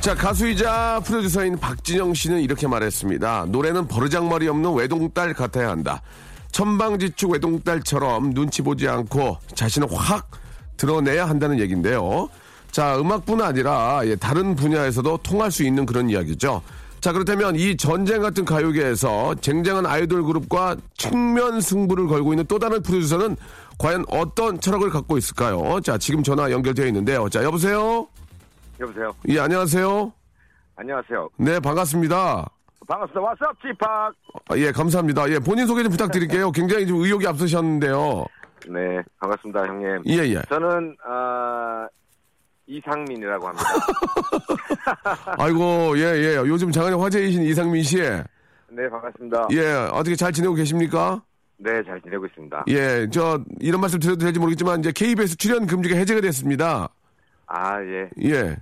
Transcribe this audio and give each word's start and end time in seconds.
자 0.00 0.14
가수이자 0.14 1.02
프로듀서인 1.04 1.58
박진영 1.58 2.14
씨는 2.14 2.40
이렇게 2.40 2.66
말했습니다 2.66 3.46
노래는 3.48 3.86
버르장머리 3.86 4.48
없는 4.48 4.74
외동딸 4.74 5.34
같아야 5.34 5.68
한다 5.68 6.02
천방지축 6.52 7.30
외동딸처럼 7.30 8.34
눈치 8.34 8.62
보지 8.62 8.88
않고 8.88 9.38
자신을 9.54 9.88
확 9.92 10.30
드러내야 10.76 11.28
한다는 11.28 11.58
얘기인데요. 11.60 12.28
자, 12.70 12.98
음악뿐 12.98 13.42
아니라 13.42 14.00
예, 14.04 14.16
다른 14.16 14.56
분야에서도 14.56 15.18
통할 15.18 15.50
수 15.50 15.62
있는 15.62 15.84
그런 15.84 16.08
이야기죠. 16.08 16.62
자, 17.00 17.12
그렇다면 17.12 17.56
이 17.56 17.76
전쟁 17.76 18.22
같은 18.22 18.44
가요계에서 18.44 19.36
쟁쟁한 19.40 19.86
아이돌 19.86 20.22
그룹과 20.24 20.76
측면 20.96 21.60
승부를 21.60 22.06
걸고 22.06 22.32
있는 22.32 22.46
또 22.46 22.58
다른 22.58 22.82
프로듀서는 22.82 23.36
과연 23.78 24.04
어떤 24.08 24.60
철학을 24.60 24.90
갖고 24.90 25.18
있을까요? 25.18 25.80
자, 25.82 25.98
지금 25.98 26.22
전화 26.22 26.50
연결되어 26.50 26.86
있는데요. 26.86 27.28
자, 27.28 27.42
여보세요? 27.42 28.06
여보세요. 28.80 29.14
예, 29.28 29.38
안녕하세요? 29.38 30.12
안녕하세요. 30.76 31.28
네, 31.36 31.60
반갑습니다. 31.60 32.48
반갑습니다. 32.88 33.20
왓썹 33.20 33.60
지팍. 33.60 34.14
아, 34.48 34.56
예, 34.56 34.72
감사합니다. 34.72 35.28
예, 35.30 35.38
본인 35.38 35.66
소개 35.66 35.82
좀 35.82 35.92
부탁드릴게요. 35.92 36.50
굉장히 36.52 36.86
좀 36.86 37.02
의욕이 37.02 37.26
앞서셨는데요. 37.26 38.24
네, 38.68 39.02
반갑습니다, 39.20 39.66
형님. 39.66 40.02
예, 40.06 40.16
예. 40.34 40.42
저는 40.48 40.96
어, 41.06 41.86
이상민이라고 42.66 43.48
합니다. 43.48 43.64
아이고, 45.38 45.98
예, 45.98 46.02
예. 46.02 46.36
요즘 46.36 46.72
장안의 46.72 46.98
화제이신 46.98 47.42
이상민 47.42 47.82
씨. 47.82 47.98
네, 47.98 48.88
반갑습니다. 48.90 49.48
예, 49.52 49.72
어떻게 49.92 50.16
잘 50.16 50.32
지내고 50.32 50.54
계십니까? 50.54 51.22
네, 51.58 51.82
잘 51.84 52.00
지내고 52.00 52.24
있습니다. 52.26 52.64
예, 52.68 53.06
저, 53.12 53.38
이런 53.60 53.82
말씀 53.82 54.00
드려도 54.00 54.24
될지 54.24 54.38
모르겠지만, 54.38 54.80
이제 54.80 54.90
KBS 54.92 55.36
출연 55.36 55.66
금지가 55.66 55.96
해제가 55.96 56.22
됐습니다. 56.22 56.88
아, 57.46 57.82
예. 57.82 58.08
예, 58.22 58.56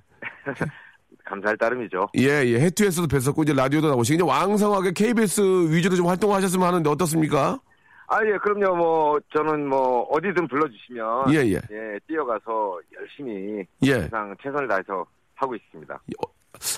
감사할 1.25 1.57
따름이죠. 1.59 2.09
예, 2.19 2.43
예. 2.47 2.61
해투에서도 2.61 3.07
뵀었고, 3.09 3.43
이제 3.43 3.53
라디오도 3.53 3.89
나오시고, 3.89 4.15
이제 4.15 4.23
왕성하게 4.25 4.93
KBS 4.93 5.41
위주로 5.71 5.95
좀 5.97 6.07
활동하셨으면 6.07 6.67
하는데, 6.67 6.89
어떻습니까? 6.89 7.59
아, 8.07 8.19
예, 8.25 8.39
그럼요. 8.39 8.75
뭐, 8.77 9.19
저는 9.37 9.69
뭐, 9.69 10.03
어디든 10.05 10.49
불러주시면. 10.49 11.35
예, 11.35 11.53
예. 11.53 11.61
뛰어가서 12.07 12.81
열심히. 12.99 13.63
예. 13.85 13.93
항상 13.93 14.35
최선을 14.43 14.67
다해서 14.69 15.05
하고 15.35 15.55
있습니다. 15.55 16.01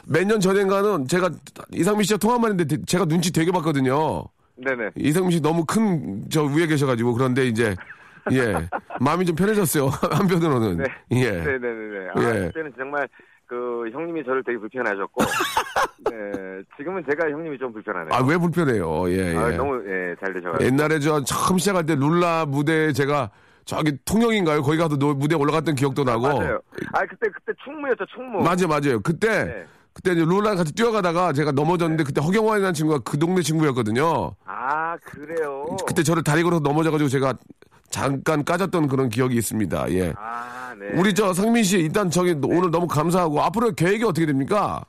몇 0.08 0.24
년 0.26 0.40
전인가는 0.40 1.06
제가 1.06 1.30
이상민 1.70 2.02
씨와 2.02 2.18
통화만 2.18 2.50
했는데, 2.50 2.76
제가 2.86 3.04
눈치 3.04 3.32
되게 3.32 3.50
봤거든요. 3.52 4.24
네네. 4.56 4.90
이상민 4.96 5.30
씨 5.30 5.40
너무 5.40 5.64
큰 5.64 6.28
저 6.28 6.42
위에 6.44 6.66
계셔가지고, 6.66 7.14
그런데 7.14 7.46
이제, 7.46 7.76
예. 8.32 8.54
마음이 9.00 9.24
좀 9.24 9.36
편해졌어요. 9.36 9.86
한편으로는. 10.10 10.78
네. 10.78 10.84
예. 11.12 11.30
네네네. 11.30 12.08
아, 12.16 12.20
예. 12.34 12.46
그때는 12.48 12.72
정말 12.76 13.08
그 13.50 13.90
형님이 13.92 14.22
저를 14.24 14.44
되게 14.44 14.56
불편하셨고. 14.58 15.24
네. 16.08 16.62
지금은 16.76 17.02
제가 17.10 17.28
형님이 17.30 17.58
좀 17.58 17.72
불편하네요. 17.72 18.10
아, 18.12 18.22
왜 18.24 18.38
불편해요? 18.38 19.10
예, 19.10 19.32
예. 19.32 19.36
아, 19.36 19.48
너무 19.56 19.82
예, 19.88 20.14
잘 20.24 20.32
되셔가지고. 20.32 20.64
옛날에 20.64 21.00
저 21.00 21.20
처음 21.24 21.58
시작할 21.58 21.84
때 21.84 21.96
룰라 21.96 22.46
무대에 22.46 22.92
제가 22.92 23.28
저기 23.64 23.98
통영인가요? 24.04 24.62
거기 24.62 24.78
가서 24.78 24.96
노- 24.96 25.14
무대에 25.14 25.36
올라갔던 25.36 25.74
기억도 25.74 26.04
나고. 26.04 26.22
맞아요. 26.28 26.60
아 26.92 27.00
그때 27.00 27.28
그때 27.34 27.52
충무였죠 27.64 28.06
충무. 28.14 28.38
맞아요, 28.40 28.68
맞아요. 28.68 29.00
그때 29.00 29.44
네. 29.44 29.66
그때 29.94 30.12
이제 30.12 30.24
룰라랑 30.24 30.56
같이 30.56 30.72
뛰어가다가 30.72 31.32
제가 31.32 31.50
넘어졌는데 31.50 32.04
그때 32.04 32.20
허경환이라는 32.20 32.72
친구가 32.72 33.00
그 33.04 33.18
동네 33.18 33.42
친구였거든요. 33.42 34.32
아 34.44 34.96
그래요. 34.98 35.66
그때 35.88 36.04
저를 36.04 36.22
다리 36.22 36.44
걸어서 36.44 36.62
넘어져가지고 36.62 37.08
제가 37.08 37.34
잠깐 37.90 38.44
까졌던 38.44 38.88
그런 38.88 39.08
기억이 39.08 39.36
있습니다. 39.36 39.90
예. 39.92 40.14
아 40.16 40.74
네. 40.78 40.88
우리 40.98 41.12
저 41.12 41.32
상민 41.34 41.62
씨 41.62 41.78
일단 41.80 42.08
저기 42.08 42.34
오늘 42.42 42.70
너무 42.70 42.86
감사하고 42.86 43.42
앞으로 43.42 43.72
계획이 43.72 44.04
어떻게 44.04 44.24
됩니까? 44.24 44.82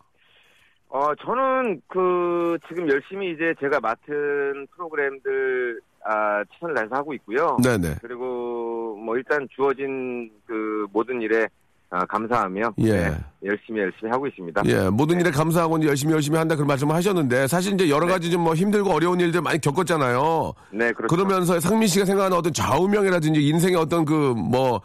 어 0.88 1.14
저는 1.16 1.82
그 1.88 2.58
지금 2.68 2.88
열심히 2.90 3.32
이제 3.32 3.54
제가 3.60 3.80
맡은 3.80 4.68
프로그램들 4.76 5.80
아 6.06 6.44
최선을 6.54 6.76
다해서 6.76 6.96
하고 6.96 7.14
있고요. 7.16 7.58
네네. 7.64 7.96
그리고 8.02 8.96
뭐 9.04 9.18
일단 9.18 9.48
주어진 9.56 10.30
그 10.46 10.86
모든 10.94 11.22
일에 11.22 11.48
아, 11.94 12.06
감사하며 12.06 12.74
예. 12.80 12.92
네, 12.92 13.18
열심히 13.44 13.82
열심히 13.82 14.10
하고 14.12 14.26
있습니다. 14.26 14.62
예, 14.66 14.90
모든 14.90 15.20
일에 15.20 15.30
감사하고 15.30 15.84
열심히 15.86 16.14
열심히 16.14 16.38
한다 16.38 16.56
그런 16.56 16.68
말씀을 16.68 16.96
하셨는데 16.96 17.48
사실 17.48 17.74
이제 17.74 17.90
여러 17.90 18.08
가지 18.08 18.32
좀 18.32 18.42
뭐 18.42 18.56
힘들고 18.56 18.90
어려운 18.92 19.20
일들 19.20 19.42
많이 19.42 19.60
겪었잖아요. 19.60 20.54
네 20.72 20.92
그렇죠. 20.94 21.14
그러면서 21.14 21.60
상민 21.60 21.88
씨가 21.90 22.06
생각하는 22.06 22.36
어떤 22.38 22.54
좌우명이라든지 22.54 23.46
인생의 23.46 23.76
어떤 23.76 24.06
그 24.06 24.34
뭐 24.34 24.82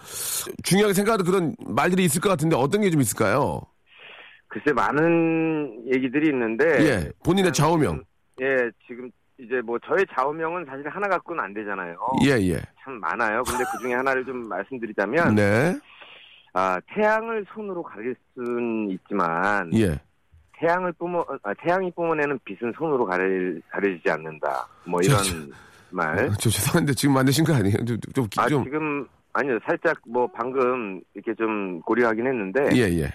중요하게 0.64 0.94
생각하는 0.94 1.24
그런 1.24 1.54
말들이 1.64 2.04
있을 2.04 2.20
것 2.20 2.28
같은데 2.28 2.56
어떤 2.56 2.80
게 2.80 2.90
좀 2.90 3.00
있을까요? 3.00 3.60
글쎄 4.48 4.72
많은 4.72 5.84
얘기들이 5.94 6.28
있는데 6.30 6.64
예, 6.84 7.10
본인의 7.24 7.52
좌우명. 7.52 8.02
예 8.40 8.46
지금 8.86 9.10
이제 9.38 9.60
뭐 9.64 9.78
저의 9.86 10.04
좌우명은 10.16 10.64
사실 10.68 10.88
하나 10.88 11.06
갖고는 11.08 11.44
안 11.44 11.54
되잖아요. 11.54 11.96
예, 12.24 12.30
예. 12.52 12.60
참 12.82 12.98
많아요. 13.00 13.42
근데 13.44 13.62
그 13.72 13.78
중에 13.82 13.94
하나를 13.94 14.24
좀 14.24 14.48
말씀드리자면, 14.48 15.34
네. 15.34 15.78
아, 16.58 16.80
태양을 16.94 17.44
손으로 17.52 17.82
가릴 17.82 18.16
수는 18.32 18.90
있지만, 18.92 19.70
예. 19.74 20.00
태양을 20.58 20.90
뿜어, 20.94 21.22
아, 21.42 21.52
태양이 21.62 21.90
뿜어내는 21.90 22.38
빛은 22.46 22.72
손으로 22.78 23.04
가릴, 23.04 23.60
가려지지 23.68 24.10
않는다. 24.10 24.66
뭐 24.86 24.98
이런 25.04 25.22
저, 25.22 25.34
말. 25.90 26.18
어, 26.18 26.30
저 26.40 26.48
죄송한데 26.48 26.94
지금 26.94 27.12
만드신 27.12 27.44
거 27.44 27.52
아니에요? 27.52 27.84
좀, 27.84 27.98
좀, 28.14 28.26
아, 28.38 28.48
좀. 28.48 28.64
지금, 28.64 29.06
아니요. 29.34 29.58
살짝 29.66 29.98
뭐 30.06 30.26
방금 30.28 30.98
이렇게 31.12 31.34
좀 31.34 31.78
고려하긴 31.82 32.26
했는데, 32.26 32.70
예, 32.74 33.02
예. 33.02 33.12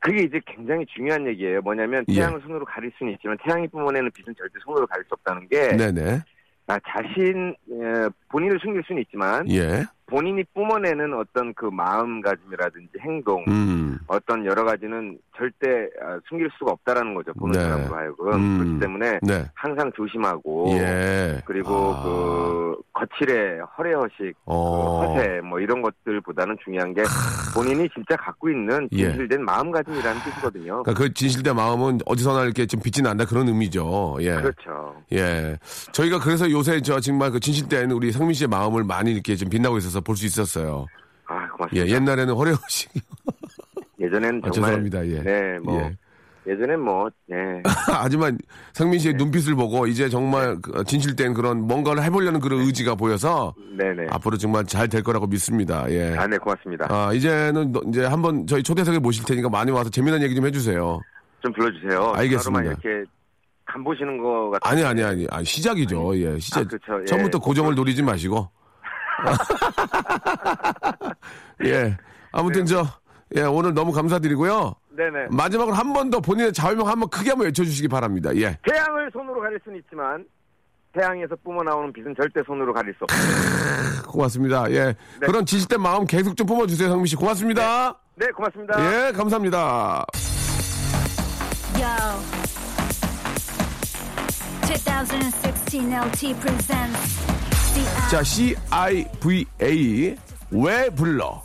그게 0.00 0.24
이제 0.24 0.40
굉장히 0.44 0.84
중요한 0.86 1.24
얘기예요. 1.28 1.60
뭐냐면, 1.60 2.04
예. 2.08 2.14
태양을 2.14 2.40
손으로 2.40 2.64
가릴 2.64 2.90
수는 2.98 3.12
있지만, 3.12 3.38
태양이 3.44 3.68
뿜어내는 3.68 4.10
빛은 4.10 4.34
절대 4.36 4.58
손으로 4.64 4.88
가릴 4.88 5.04
수 5.04 5.10
없다는 5.12 5.46
게, 5.46 5.76
네네. 5.76 6.20
아, 6.66 6.78
자신, 6.88 7.50
에, 7.70 8.08
본인을 8.28 8.58
숨길 8.60 8.82
수는 8.84 9.02
있지만, 9.02 9.48
예. 9.52 9.84
본인이 10.10 10.42
뿜어내는 10.52 11.14
어떤 11.14 11.54
그 11.54 11.66
마음가짐이라든지 11.66 12.90
행동, 13.00 13.44
음. 13.48 13.98
어떤 14.08 14.44
여러 14.44 14.64
가지는 14.64 15.16
절대 15.36 15.88
아, 16.02 16.18
숨길 16.28 16.50
수가 16.58 16.72
없다라는 16.72 17.14
거죠. 17.14 17.32
보는 17.34 17.52
네. 17.52 17.64
사람으로 17.64 17.94
하여금. 17.96 18.32
음. 18.34 18.58
그렇기 18.58 18.80
때문에 18.80 19.18
네. 19.22 19.44
항상 19.54 19.90
조심하고 19.96 20.72
예. 20.72 21.40
그리고 21.46 21.94
아. 21.94 22.02
그 22.02 22.76
거칠의 22.92 23.60
허례허식, 23.78 24.34
어. 24.46 25.00
그 25.00 25.06
허세 25.06 25.40
뭐 25.42 25.60
이런 25.60 25.80
것들보다는 25.80 26.58
중요한 26.64 26.92
게 26.92 27.02
본인이 27.54 27.88
진짜 27.94 28.16
갖고 28.16 28.50
있는 28.50 28.88
예. 28.92 29.08
진실된 29.08 29.44
마음가짐이라는 29.44 30.20
뜻이거든요. 30.22 30.82
그러니까 30.82 30.94
그 30.94 31.14
진실된 31.14 31.54
마음은 31.54 32.00
어디서나 32.04 32.44
이렇게 32.44 32.66
좀 32.66 32.80
빛이 32.82 33.02
난다 33.02 33.24
그런 33.24 33.46
의미죠. 33.48 34.18
예. 34.20 34.34
그렇죠. 34.34 34.96
예. 35.12 35.56
저희가 35.92 36.18
그래서 36.18 36.50
요새 36.50 36.80
저 36.80 36.98
정말 36.98 37.30
그 37.30 37.38
진실된 37.38 37.92
우리 37.92 38.10
상민 38.10 38.34
씨의 38.34 38.48
마음을 38.48 38.82
많이 38.84 39.12
이렇게 39.12 39.36
좀 39.36 39.48
빛나고 39.48 39.78
있어서 39.78 39.99
볼 40.00 40.16
수 40.16 40.26
있었어요. 40.26 40.86
아 41.26 41.44
예, 41.44 41.48
고맙습니다. 41.48 41.88
옛날에는 41.88 42.34
허례허식. 42.34 42.90
예, 44.00 44.08
전에는 44.10 44.40
아, 44.44 44.50
정말 44.50 44.70
죄송합니다. 44.82 45.06
예. 45.06 45.22
네, 45.22 45.58
뭐 45.62 45.78
예. 45.80 45.96
예전엔 46.46 46.80
뭐, 46.80 47.08
예. 47.30 47.62
하지만 47.92 48.38
상민 48.72 48.98
씨의 48.98 49.14
눈빛을 49.14 49.54
보고 49.54 49.86
이제 49.86 50.08
정말 50.08 50.58
그 50.62 50.82
진실된 50.84 51.34
그런 51.34 51.60
뭔가를 51.66 52.02
해보려는 52.02 52.40
그런 52.40 52.60
의지가 52.62 52.94
보여서 52.94 53.54
네네. 53.78 54.06
앞으로 54.10 54.38
정말 54.38 54.64
잘 54.64 54.88
될 54.88 55.02
거라고 55.02 55.26
믿습니다. 55.26 55.84
예. 55.90 56.16
아, 56.16 56.26
네, 56.26 56.38
고맙습니다. 56.38 56.86
아, 56.88 57.12
이제는 57.12 57.72
너- 57.72 57.82
이제 57.88 58.04
한번 58.06 58.46
저희 58.46 58.62
초대석에 58.62 58.98
모실 59.00 59.24
테니까 59.26 59.50
많이 59.50 59.70
와서 59.70 59.90
재미난 59.90 60.22
얘기 60.22 60.34
좀 60.34 60.46
해주세요. 60.46 61.00
좀 61.42 61.52
불러주세요. 61.52 62.12
알겠습니다. 62.16 62.62
이렇게 62.64 63.04
간 63.66 63.84
보시는 63.84 64.18
거 64.18 64.50
같은. 64.50 64.60
아니, 64.72 64.82
아니, 64.82 65.02
아니. 65.04 65.26
아, 65.30 65.44
시작이죠. 65.44 66.18
예, 66.18 66.38
시작. 66.40 66.60
아, 66.60 66.64
그쵸. 66.64 67.00
예. 67.02 67.04
처음부터 67.04 67.38
고정을 67.38 67.74
노리지 67.74 68.02
마시고. 68.02 68.48
예. 71.64 71.96
아무튼 72.32 72.66
저, 72.66 72.84
예, 73.36 73.42
오늘 73.42 73.74
너무 73.74 73.92
감사드리고요. 73.92 74.74
네네. 74.96 75.26
마지막으로 75.30 75.74
한 75.74 75.92
번 75.92 76.10
더 76.10 76.20
본인의 76.20 76.52
자유명 76.52 76.88
한번 76.88 77.08
크게 77.08 77.30
한번 77.30 77.46
외쳐주시기 77.46 77.88
바랍니다. 77.88 78.34
예. 78.36 78.58
태양을 78.68 79.10
손으로 79.12 79.40
가릴 79.40 79.58
수는 79.64 79.78
있지만, 79.80 80.24
태양에서 80.92 81.36
뿜어나오는 81.44 81.92
빛은 81.92 82.14
절대 82.20 82.40
손으로 82.46 82.72
가릴 82.74 82.92
수 82.94 83.04
없습니다. 83.04 84.02
고맙습니다. 84.10 84.70
예. 84.72 84.94
네. 85.20 85.26
그런 85.26 85.46
지식된 85.46 85.80
마음 85.80 86.04
계속 86.06 86.36
좀 86.36 86.46
뿜어주세요, 86.46 86.88
상민 86.88 87.06
씨. 87.06 87.16
고맙습니다. 87.16 87.96
네, 88.16 88.26
고맙습니다. 88.32 89.08
예, 89.08 89.12
감사합니다. 89.12 90.04
Yo. 91.78 91.86
2016 94.66 95.92
LT 95.92 96.34
presents 96.40 97.39
자, 98.10 98.22
C-I-V-A. 98.22 100.16
왜 100.50 100.90
불러? 100.90 101.42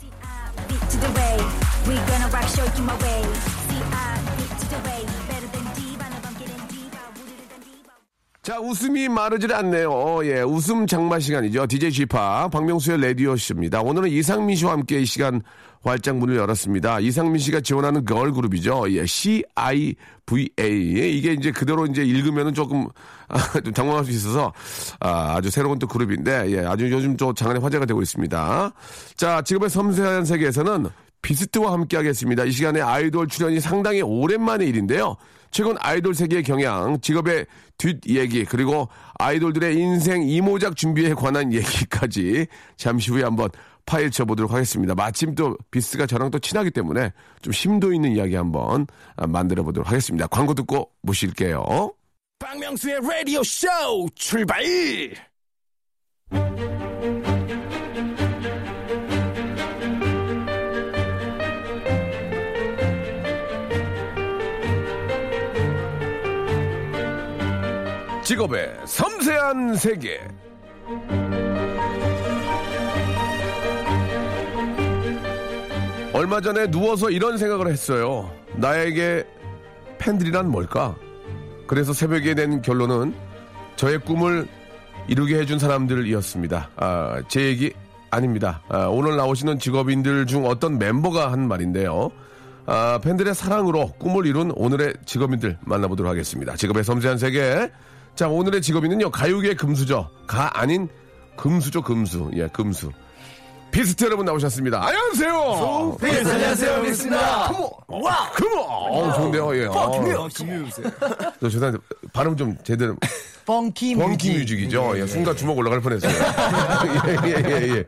자, 8.42 8.60
웃음이 8.60 9.08
마르질 9.08 9.52
않네요. 9.52 10.24
예, 10.24 10.42
웃음 10.42 10.86
장마 10.86 11.18
시간이죠. 11.18 11.66
DJ 11.66 11.90
G파 11.90 12.46
박명수의 12.48 13.00
라디오 13.00 13.36
쇼입니다. 13.36 13.80
오늘은 13.80 14.08
이상민 14.08 14.54
씨와 14.54 14.70
함께 14.72 15.00
이 15.00 15.04
시간 15.04 15.42
활짝 15.90 16.16
문을 16.16 16.36
열었습니다. 16.36 17.00
이상민 17.00 17.38
씨가 17.38 17.60
지원하는 17.60 18.04
걸그룹이죠. 18.04 18.86
예, 18.90 19.06
C-I-V-A. 19.06 21.16
이게 21.16 21.32
이제 21.32 21.52
그대로 21.52 21.86
이제 21.86 22.02
읽으면은 22.02 22.54
조금, 22.54 22.88
아, 23.28 23.36
좀 23.60 23.72
당황할 23.72 24.04
수 24.04 24.10
있어서, 24.10 24.52
아, 25.00 25.36
아주 25.36 25.50
새로운 25.50 25.78
또 25.78 25.86
그룹인데, 25.86 26.50
예, 26.50 26.66
아주 26.66 26.90
요즘 26.90 27.16
또 27.16 27.32
장안의 27.32 27.62
화제가 27.62 27.86
되고 27.86 28.02
있습니다. 28.02 28.72
자, 29.16 29.42
지금의 29.42 29.70
섬세한 29.70 30.24
세계에서는 30.24 30.86
비스트와 31.22 31.72
함께 31.72 31.96
하겠습니다. 31.96 32.44
이 32.44 32.50
시간에 32.50 32.80
아이돌 32.80 33.28
출연이 33.28 33.60
상당히 33.60 34.02
오랜만의 34.02 34.68
일인데요. 34.68 35.16
최근 35.50 35.76
아이돌 35.80 36.14
세계의 36.14 36.42
경향, 36.42 37.00
직업의 37.00 37.46
뒷얘기, 37.78 38.44
그리고 38.44 38.88
아이돌들의 39.18 39.76
인생 39.76 40.22
이모작 40.22 40.76
준비에 40.76 41.14
관한 41.14 41.50
얘기까지 41.54 42.46
잠시 42.76 43.10
후에 43.10 43.22
한번 43.22 43.48
파헤쳐 43.86 44.24
보도록 44.24 44.52
하겠습니다. 44.52 44.94
마침 44.94 45.34
또 45.34 45.56
비스가 45.70 46.06
저랑 46.06 46.30
또 46.30 46.38
친하기 46.38 46.72
때문에 46.72 47.12
좀 47.40 47.52
심도 47.52 47.92
있는 47.92 48.12
이야기 48.12 48.34
한번 48.34 48.86
아, 49.16 49.26
만들어 49.26 49.62
보도록 49.62 49.88
하겠습니다. 49.88 50.26
광고 50.26 50.54
듣고 50.54 50.90
모실게요. 51.02 51.92
박명수의 52.38 53.00
라디오 53.00 53.42
쇼 53.42 53.68
출발! 54.14 54.62
직업의 68.26 68.76
섬세한 68.86 69.76
세계. 69.76 70.20
얼마 76.16 76.40
전에 76.40 76.70
누워서 76.70 77.10
이런 77.10 77.36
생각을 77.36 77.68
했어요. 77.68 78.30
나에게 78.54 79.22
팬들이란 79.98 80.50
뭘까? 80.50 80.96
그래서 81.66 81.92
새벽에 81.92 82.32
낸 82.32 82.62
결론은 82.62 83.14
저의 83.76 83.98
꿈을 83.98 84.48
이루게 85.08 85.38
해준 85.38 85.58
사람들이었습니다. 85.58 86.70
아, 86.76 87.22
제 87.28 87.44
얘기 87.44 87.70
아닙니다. 88.10 88.62
아, 88.70 88.86
오늘 88.86 89.16
나오시는 89.16 89.58
직업인들 89.58 90.24
중 90.24 90.46
어떤 90.46 90.78
멤버가 90.78 91.32
한 91.32 91.48
말인데요. 91.48 92.10
아, 92.64 92.98
팬들의 93.02 93.34
사랑으로 93.34 93.92
꿈을 93.98 94.24
이룬 94.24 94.52
오늘의 94.56 94.94
직업인들 95.04 95.58
만나보도록 95.66 96.10
하겠습니다. 96.10 96.56
직업의 96.56 96.82
섬세한 96.82 97.18
세계. 97.18 97.70
자, 98.14 98.26
오늘의 98.28 98.62
직업인은요, 98.62 99.10
가요계 99.10 99.54
금수저. 99.56 100.08
가 100.26 100.58
아닌 100.58 100.88
금수저 101.36 101.82
금수. 101.82 102.30
예, 102.36 102.48
금수. 102.48 102.90
비스트 103.76 104.04
여러분 104.04 104.24
나오셨습니다. 104.24 104.82
안녕하세요! 104.82 105.98
네, 106.00 106.18
안녕하세요, 106.20 106.82
비스트입니다. 106.82 107.52
와! 107.88 108.30
금어! 108.32 108.58
어우, 108.62 109.14
좋은데요, 109.16 109.54
예. 109.58 109.66
어, 109.66 110.30
저 111.38 111.48
죄송한데, 111.50 111.78
발음 112.10 112.34
좀 112.38 112.56
제대로. 112.64 112.96
funky 113.44 113.96
funky 113.96 114.38
music이죠. 114.38 114.98
예, 114.98 115.06
순간 115.06 115.36
주먹 115.36 115.58
올라갈 115.58 115.82
뻔했어요. 115.82 116.10
예, 117.26 117.28
예, 117.28 117.34
예, 117.44 117.76
예. 117.76 117.84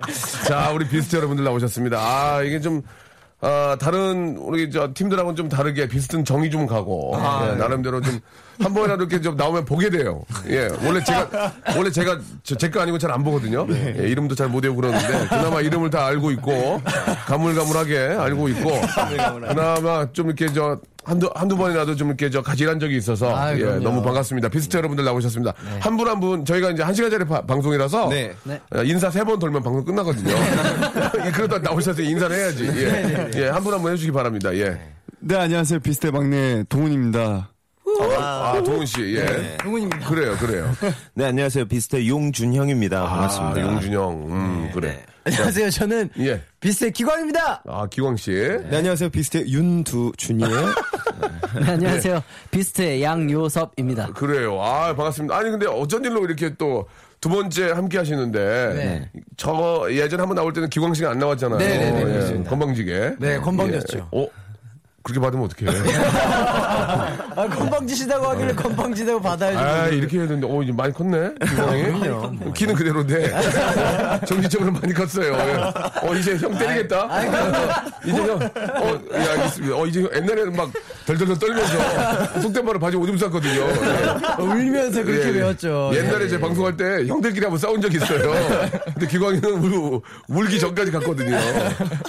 자, 0.46 0.70
우리 0.74 0.86
비스트 0.86 1.16
여러분들 1.16 1.42
나오셨습니다. 1.42 1.98
아, 1.98 2.42
이게 2.42 2.60
좀, 2.60 2.82
아, 3.40 3.74
다른, 3.80 4.36
우리 4.36 4.70
저 4.70 4.92
팀들하고는 4.92 5.36
좀 5.36 5.48
다르게 5.48 5.88
비슷한 5.88 6.22
정이 6.22 6.50
좀 6.50 6.66
가고, 6.66 7.14
예, 7.16 7.54
나름대로 7.54 8.02
좀, 8.02 8.20
한 8.60 8.74
번이라도 8.74 9.04
이렇게 9.04 9.20
좀 9.20 9.36
나오면 9.36 9.64
보게 9.64 9.88
돼요. 9.90 10.22
예, 10.48 10.68
원래 10.84 11.02
제가, 11.04 11.52
원래 11.76 11.90
제가, 11.90 12.18
제 12.42 12.70
거 12.70 12.80
아니고 12.80 12.98
잘 12.98 13.10
안 13.10 13.22
보거든요. 13.24 13.66
예, 13.70 13.94
이름도 14.08 14.34
잘 14.34 14.48
못 14.48 14.62
외우고 14.64 14.80
그러는데, 14.82 15.28
그나마 15.28 15.60
이름을 15.60 15.90
다 15.90 16.06
알고 16.06 16.30
있고, 16.32 16.80
가물가물하게 17.26 17.98
알고 18.18 18.48
있고, 18.50 18.70
그나마 19.48 20.10
좀 20.12 20.26
이렇게 20.26 20.52
저, 20.52 20.78
한두, 21.04 21.30
한두 21.34 21.56
번이라도 21.56 21.96
좀 21.96 22.08
이렇게 22.08 22.28
저 22.30 22.42
가지란 22.42 22.78
적이 22.80 22.96
있어서, 22.98 23.34
아, 23.34 23.56
예. 23.56 23.62
너무 23.62 24.02
반갑습니다. 24.02 24.48
비스트 24.48 24.76
여러분들 24.76 25.04
나오셨습니다. 25.04 25.54
한분 25.80 26.06
한 26.08 26.20
분, 26.20 26.44
저희가 26.44 26.70
이제 26.72 26.82
한 26.82 26.92
시간짜리 26.94 27.24
바- 27.24 27.40
방송이라서, 27.42 28.08
네. 28.08 28.34
네. 28.44 28.60
어, 28.74 28.82
인사 28.82 29.10
세 29.10 29.24
번 29.24 29.38
돌면 29.38 29.62
방송 29.62 29.84
끝나거든요. 29.84 30.34
예, 31.26 31.30
그러다 31.30 31.58
나오셔서 31.58 32.02
인사를 32.02 32.34
해야지. 32.36 32.66
예, 32.66 33.30
예, 33.36 33.48
한 33.48 33.62
분 33.62 33.72
한 33.72 33.80
분 33.82 33.92
해주시기 33.92 34.12
바랍니다. 34.12 34.54
예. 34.54 34.78
네, 35.20 35.36
안녕하세요. 35.36 35.80
비스트 35.80 36.08
막내 36.08 36.64
동운입니다. 36.68 37.50
아, 38.00 38.62
동운 38.64 38.86
씨, 38.86 39.16
예. 39.16 39.56
동운입니다. 39.58 40.08
그래요, 40.08 40.36
그래요. 40.38 40.72
네, 41.14 41.26
안녕하세요. 41.26 41.66
비스트 41.66 42.06
용준형입니다. 42.06 43.02
반갑습니다. 43.08 43.60
아, 43.60 43.64
용준형, 43.72 44.10
음, 44.30 44.70
그래. 44.72 45.04
안녕하세요. 45.24 45.70
저는 45.70 46.10
예. 46.20 46.40
비스트의 46.60 46.92
기광입니다. 46.92 47.62
아, 47.66 47.86
기광 47.88 48.16
씨. 48.16 48.30
네, 48.30 48.76
안녕하세요. 48.78 49.10
비스트 49.10 49.44
윤두준이에요. 49.48 50.50
네, 51.64 51.70
안녕하세요. 51.72 52.22
비스트의 52.50 53.02
양요섭입니다. 53.02 54.12
그래요. 54.14 54.62
아, 54.62 54.94
반갑습니다. 54.94 55.36
아니, 55.36 55.50
근데 55.50 55.66
어쩐 55.66 56.04
일로 56.04 56.24
이렇게 56.24 56.54
또 56.54 56.86
두 57.20 57.28
번째 57.28 57.72
함께 57.72 57.98
하시는데, 57.98 58.38
네. 58.76 59.10
저 59.36 59.88
예전에 59.90 60.20
한번 60.20 60.36
나올 60.36 60.52
때는 60.52 60.70
기광 60.70 60.94
씨가 60.94 61.10
안 61.10 61.18
나왔잖아요. 61.18 61.58
네, 61.58 61.90
네, 61.90 62.04
네, 62.04 62.38
예. 62.38 62.42
건방지게. 62.44 63.14
네, 63.18 63.38
건방졌죠. 63.38 63.98
예. 63.98 64.02
어? 64.12 64.28
그렇게 65.02 65.20
받으면 65.20 65.46
어떡해. 65.46 65.66
아, 66.78 67.48
건방지시다고 67.48 68.26
하길래 68.26 68.54
건방지다고 68.54 69.20
받아야죠. 69.20 69.58
아, 69.58 69.86
이렇게 69.88 70.18
해야 70.18 70.26
되는데, 70.26 70.46
어, 70.50 70.62
이제 70.62 70.72
많이 70.72 70.92
컸네? 70.92 71.30
기광이? 71.48 72.52
키는 72.54 72.74
그대로인데. 72.74 73.30
정신적으로 74.26 74.72
많이 74.72 74.92
컸어요. 74.92 75.34
예. 75.34 76.06
어, 76.06 76.14
이제 76.14 76.36
형 76.36 76.56
때리겠다? 76.56 77.08
이제 78.04 78.22
형, 78.22 78.38
어, 78.40 79.00
예, 79.14 79.18
알겠습니다. 79.18 79.76
어, 79.76 79.86
이제 79.86 80.02
형 80.02 80.10
옛날에는 80.14 80.52
막 80.56 80.70
덜덜덜 81.06 81.38
떨면서 81.38 82.40
속된 82.40 82.64
말로 82.64 82.78
바지 82.78 82.96
오줌 82.96 83.16
쌌거든요. 83.18 83.60
예. 83.60 84.42
울면서 84.42 85.02
그렇게 85.04 85.24
예, 85.24 85.28
예. 85.28 85.32
배웠죠. 85.32 85.90
옛날에 85.94 86.28
제 86.28 86.38
방송할 86.38 86.76
때 86.76 87.06
형들끼리 87.06 87.44
한번 87.44 87.58
싸운 87.58 87.80
적이 87.80 87.96
있어요. 87.96 88.32
근데 88.84 89.06
기광이는 89.06 89.44
울, 89.52 90.00
울기 90.28 90.58
전까지 90.60 90.90
갔거든요. 90.92 91.36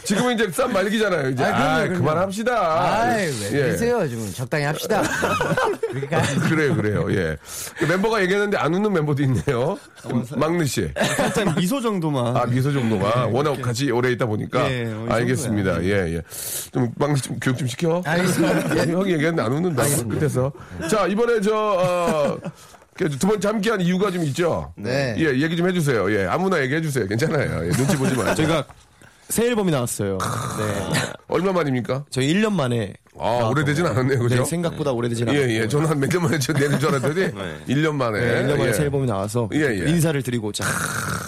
지금은 0.04 0.36
이제 0.36 0.50
쌈 0.52 0.72
말기잖아요. 0.74 1.30
이제. 1.30 1.44
아, 1.44 1.78
아. 1.80 1.88
그만합시다. 1.88 3.04
아이, 3.04 3.26
왜 3.26 3.48
예. 3.54 3.64
그러세요? 3.64 4.08
지금 4.08 4.32
적당히 4.34 4.59
합시다. 4.66 5.01
그렇게 5.89 6.08
가야 6.08 6.50
그래요, 6.50 6.75
그래요. 6.75 7.08
예. 7.12 7.38
그 7.78 7.86
멤버가 7.86 8.22
얘기했는데 8.22 8.58
안 8.58 8.74
웃는 8.74 8.92
멤버도 8.94 9.24
있네요. 9.24 9.78
막내 10.36 10.66
씨. 10.66 10.89
살짝 11.18 11.56
미소 11.58 11.82
정도만. 11.82 12.36
아, 12.38 12.46
미소 12.46 12.72
정도가 12.72 13.28
워낙 13.28 13.62
같이 13.62 13.92
오래 13.92 14.12
있다 14.12 14.25
보니까. 14.25 14.68
네, 14.68 14.86
어, 14.86 15.08
이 15.10 15.12
알겠습니다. 15.13 15.84
예, 15.84 16.16
예. 16.16 16.22
좀 16.72 16.92
막내 16.98 17.16
좀 17.20 17.38
교육 17.39 17.58
좀 17.58 17.68
시켜. 17.68 18.01
알겠습니다. 18.06 18.78
예, 18.78 18.92
형이 18.92 19.12
얘기했는데 19.13 19.42
안 19.42 19.51
웃는다. 19.51 19.84
끝에서. 20.10 20.51
자, 20.89 21.08
이번에 21.08 21.42
저, 21.42 21.56
어, 21.56 22.38
그두 22.96 23.28
번째 23.28 23.48
함께한 23.48 23.82
이유가 23.82 24.12
좀 24.12 24.24
있죠? 24.25 24.74
네. 24.75 25.16
예, 25.18 25.25
얘기 25.39 25.56
좀 25.56 25.68
해주세요. 25.70 26.12
예, 26.13 26.25
아무나 26.25 26.60
얘기해 26.62 26.82
주세요. 26.82 27.08
괜찮아요. 27.08 27.66
예, 27.66 27.70
눈치 27.72 27.96
보지 27.98 28.16
마요. 28.16 28.36
저희가 28.36 28.66
새 29.30 29.46
앨범이 29.48 29.72
나왔어요. 29.72 30.18
네. 30.18 31.12
얼마 31.28 31.52
만입니까? 31.54 32.06
저희 32.10 32.34
1년 32.34 32.52
만에 32.52 32.94
아, 33.20 33.48
오래되진 33.52 33.86
않았네요, 33.86 34.18
그죠? 34.20 34.36
네, 34.38 34.46
생각보다 34.46 34.92
오래되진 34.92 35.28
예, 35.28 35.32
않았고. 35.32 35.54
예. 35.54 35.68
저는 35.68 35.88
한 35.88 36.00
몇 36.00 36.10
년 36.10 36.24
만에 36.24 36.40
저 36.40 36.54
내는 36.54 36.80
줄 36.80 36.90
알았더니, 36.90 37.28
1년 37.68 37.94
만에. 37.96 38.20
네, 38.20 38.44
1년 38.44 38.58
만에 38.58 38.70
예. 38.70 38.74
새 38.74 38.84
앨범이 38.84 39.06
나와서 39.06 39.48
예, 39.54 39.60
예. 39.60 39.90
인사를 39.90 40.22
드리고 40.24 40.52
자. 40.52 40.66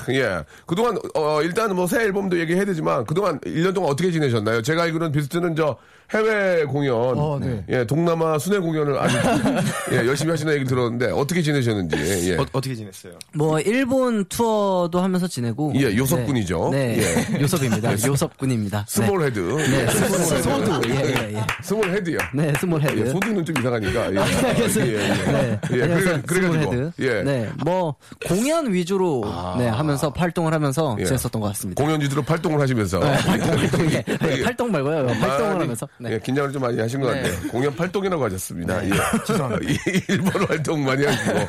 예. 0.09 0.43
그동안, 0.65 0.97
어, 1.13 1.41
일단 1.43 1.75
뭐 1.75 1.85
새 1.85 2.01
앨범도 2.03 2.39
얘기해야 2.39 2.65
되지만, 2.65 3.05
그동안 3.05 3.39
1년 3.41 3.73
동안 3.75 3.91
어떻게 3.91 4.09
지내셨나요? 4.11 4.61
제가 4.61 4.83
알기로는 4.83 5.11
비스트는 5.11 5.55
저 5.55 5.77
해외 6.13 6.65
공연, 6.65 6.93
어, 6.95 7.39
네. 7.39 7.63
예, 7.69 7.85
동남아 7.85 8.37
순회 8.37 8.59
공연을 8.59 8.97
아주, 8.99 9.17
예, 9.93 9.97
열심히 10.07 10.31
하시는 10.31 10.51
얘기를 10.51 10.67
들었는데, 10.67 11.11
어떻게 11.11 11.41
지내셨는지, 11.41 12.31
예. 12.31 12.37
어, 12.37 12.45
어떻게 12.51 12.75
지냈어요? 12.75 13.13
뭐 13.33 13.59
일본 13.61 14.25
투어도 14.25 14.99
하면서 14.99 15.27
지내고. 15.27 15.71
예, 15.75 15.95
요섭군이죠. 15.95 16.69
네, 16.73 16.97
네. 16.97 17.37
예. 17.37 17.41
요섭입니다. 17.41 17.93
요섭군입니다. 18.05 18.85
small 18.89 19.23
head. 19.23 19.39
네, 19.39 19.87
small 19.87 20.19
소두. 20.41 20.89
예, 20.89 20.95
예, 20.95 21.33
예. 21.35 21.41
small 21.63 21.89
head요. 21.91 22.17
네, 22.33 22.53
small 22.59 22.81
head. 22.81 22.99
예, 22.99 23.05
소두는 23.09 23.45
좀 23.45 23.57
이상하니까. 23.57 24.13
예. 24.13 24.17
알겠습니다. 24.19 24.93
예, 24.93 25.09
예. 25.09 25.31
네. 25.31 25.59
예, 25.71 25.77
그래. 25.77 26.21
그래가지고. 26.25 26.71
small 26.71 26.81
head. 26.81 26.91
예. 26.99 27.19
아. 27.19 27.23
네, 27.23 27.49
뭐 27.63 27.95
공연 28.27 28.73
위주로 28.73 29.23
네, 29.57 29.67
하면서 29.67 30.11
활동을 30.15 30.53
하면서 30.53 30.97
예. 30.99 31.05
지냈었던 31.05 31.41
것 31.41 31.47
같습니다. 31.49 31.81
공연 31.81 32.01
위주로 32.01 32.21
활동을 32.27 32.59
하시면서. 32.59 32.99
활동, 32.99 33.49
활동, 33.57 33.91
예. 33.91 34.03
네, 34.03 34.39
예. 34.39 34.43
활동 34.43 34.71
말고요. 34.71 35.07
활동을 35.07 35.61
하면서. 35.61 35.87
네. 36.01 36.13
예, 36.13 36.19
긴장을 36.19 36.51
좀 36.51 36.61
많이 36.63 36.79
하신 36.79 36.99
것 37.01 37.13
네. 37.13 37.21
같네요. 37.21 37.51
공연 37.51 37.73
활동이라고 37.73 38.23
하셨습니다. 38.25 38.83
예. 38.85 38.89
죄송합니다. 39.25 39.83
일본 40.09 40.43
활동 40.45 40.83
많이 40.83 41.05
하시고. 41.05 41.39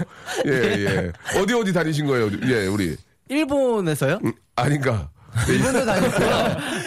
예, 0.47 0.53
예. 0.53 1.13
어디 1.41 1.55
어디 1.55 1.73
다니신 1.73 2.07
거예요? 2.07 2.31
예, 2.45 2.67
우리. 2.67 2.97
일본에서요? 3.29 4.21
음, 4.25 4.33
아닌가? 4.57 5.09
네, 5.47 5.55
일본도 5.55 5.85
다녔고요. 5.85 6.35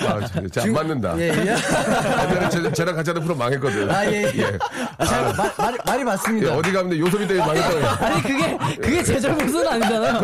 아, 0.08 0.28
진짜 0.28 0.62
안 0.64 0.72
맞는다. 0.74 1.16
예, 1.18 1.30
예. 1.30 1.32
옛날에 1.32 2.50
제, 2.50 2.72
쟤랑 2.72 2.96
같이 2.96 3.10
하는 3.10 3.24
프로 3.24 3.36
망했거든. 3.36 3.90
아, 3.90 4.06
예, 4.06 4.32
예. 4.36 4.58
아, 4.98 5.06
잘, 5.06 5.24
말, 5.36 5.52
말, 5.58 5.78
말이 5.86 6.00
예, 6.00 6.04
맞습니다. 6.04 6.54
어디 6.56 6.72
가면 6.72 6.98
요소비 6.98 7.28
때문에 7.28 7.46
망했다고. 7.46 8.06
아니, 8.06 8.22
그게, 8.22 8.58
그게 8.78 9.04
제 9.04 9.20
잘못은 9.20 9.68
아니잖아요. 9.68 10.24